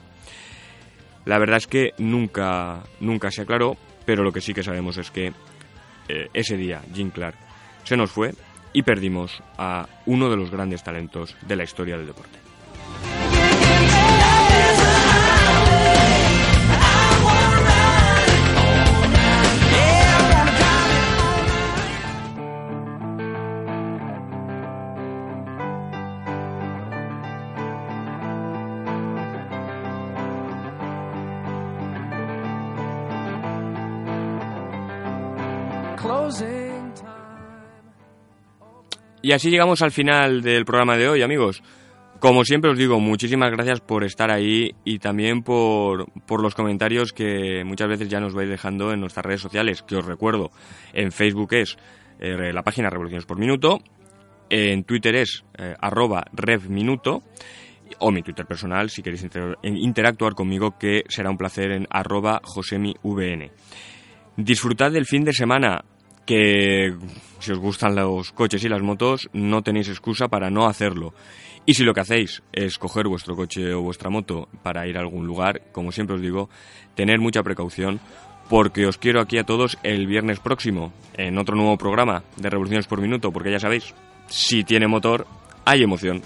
La 1.26 1.40
verdad 1.40 1.58
es 1.58 1.68
que 1.68 1.92
nunca, 1.98 2.84
nunca 3.00 3.32
se 3.32 3.44
aclaró, 3.44 3.78
pero 4.06 4.24
lo 4.24 4.32
que 4.32 4.42
sí 4.42 4.54
que 4.54 4.64
sabemos 4.64 4.98
es 4.98 5.12
que 5.12 5.28
eh, 6.10 6.28
ese 6.34 6.58
día 6.58 6.82
Jim 6.94 7.12
Clark 7.12 7.36
se 7.84 7.96
nos 7.96 8.12
fue 8.12 8.34
y 8.74 8.82
perdimos 8.82 9.42
a 9.58 9.88
uno 10.06 10.30
de 10.30 10.36
los 10.36 10.52
grandes 10.52 10.84
talentos 10.84 11.36
de 11.42 11.56
la 11.56 11.64
historia 11.64 11.96
del 11.96 12.08
deporte. 12.08 12.43
Y 39.24 39.32
así 39.32 39.50
llegamos 39.50 39.82
al 39.82 39.92
final 39.92 40.42
del 40.42 40.66
programa 40.66 40.98
de 40.98 41.08
hoy, 41.08 41.22
amigos. 41.22 41.64
Como 42.20 42.44
siempre 42.44 42.72
os 42.72 42.78
digo, 42.78 43.00
muchísimas 43.00 43.52
gracias 43.52 43.80
por 43.80 44.04
estar 44.04 44.30
ahí 44.30 44.76
y 44.84 45.00
también 45.00 45.44
por, 45.44 46.10
los 46.42 46.54
comentarios 46.54 47.14
que 47.14 47.64
muchas 47.66 47.88
veces 47.88 48.10
ya 48.10 48.20
nos 48.20 48.34
vais 48.34 48.50
dejando 48.50 48.92
en 48.92 49.00
nuestras 49.00 49.26
redes 49.26 49.40
sociales, 49.40 49.82
que 49.82 49.96
os 49.96 50.06
recuerdo, 50.06 50.52
en 50.92 51.14
Facebook 51.14 51.54
es 51.54 51.78
eh, 52.20 52.52
la 52.52 52.64
página 52.64 52.90
Revoluciones 52.90 53.26
por 53.26 53.40
Minuto, 53.40 53.80
en 54.50 54.84
Twitter 54.84 55.16
es 55.16 55.46
eh, 55.58 55.74
arroba 55.80 56.26
revminuto, 56.34 57.24
o 58.00 58.12
mi 58.12 58.24
Twitter 58.24 58.46
personal 58.46 58.90
si 58.90 59.02
queréis 59.02 59.26
interactuar 59.64 60.34
conmigo, 60.34 60.78
que 60.78 61.04
será 61.08 61.30
un 61.30 61.38
placer 61.38 61.72
en 61.72 61.88
arroba 61.90 62.42
josemivn. 62.44 63.52
Disfrutad 64.36 64.92
del 64.92 65.06
fin 65.06 65.24
de 65.24 65.32
semana, 65.32 65.86
que 66.26 66.96
si 67.40 67.52
os 67.52 67.60
gustan 67.60 67.96
los 67.96 68.32
coches 68.32 68.64
y 68.64 68.70
las 68.70 68.82
motos, 68.82 69.30
no 69.34 69.62
tenéis 69.62 69.90
excusa 69.90 70.28
para 70.28 70.50
no 70.50 70.66
hacerlo. 70.66 71.14
Y 71.66 71.76
si 71.76 71.84
lo 71.84 71.94
que 71.94 72.02
hacéis 72.02 72.44
es 72.52 72.78
coger 72.78 73.08
vuestro 73.08 73.36
coche 73.36 73.74
o 73.74 73.82
vuestra 73.82 74.10
moto 74.10 74.50
para 74.64 74.88
ir 74.88 74.98
a 74.98 75.02
algún 75.02 75.26
lugar, 75.26 75.62
como 75.72 75.92
siempre 75.92 76.16
os 76.16 76.22
digo, 76.22 76.50
tener 76.96 77.20
mucha 77.20 77.44
precaución 77.44 78.00
porque 78.50 78.86
os 78.86 78.98
quiero 78.98 79.22
aquí 79.22 79.38
a 79.38 79.46
todos 79.46 79.78
el 79.84 80.06
viernes 80.06 80.40
próximo 80.40 80.92
en 81.14 81.38
otro 81.38 81.56
nuevo 81.56 81.78
programa 81.78 82.24
de 82.36 82.50
Revoluciones 82.50 82.88
por 82.88 83.02
Minuto, 83.02 83.32
porque 83.32 83.52
ya 83.52 83.60
sabéis, 83.60 83.94
si 84.28 84.64
tiene 84.64 84.88
motor, 84.88 85.26
hay 85.66 85.84
emoción. 85.84 86.22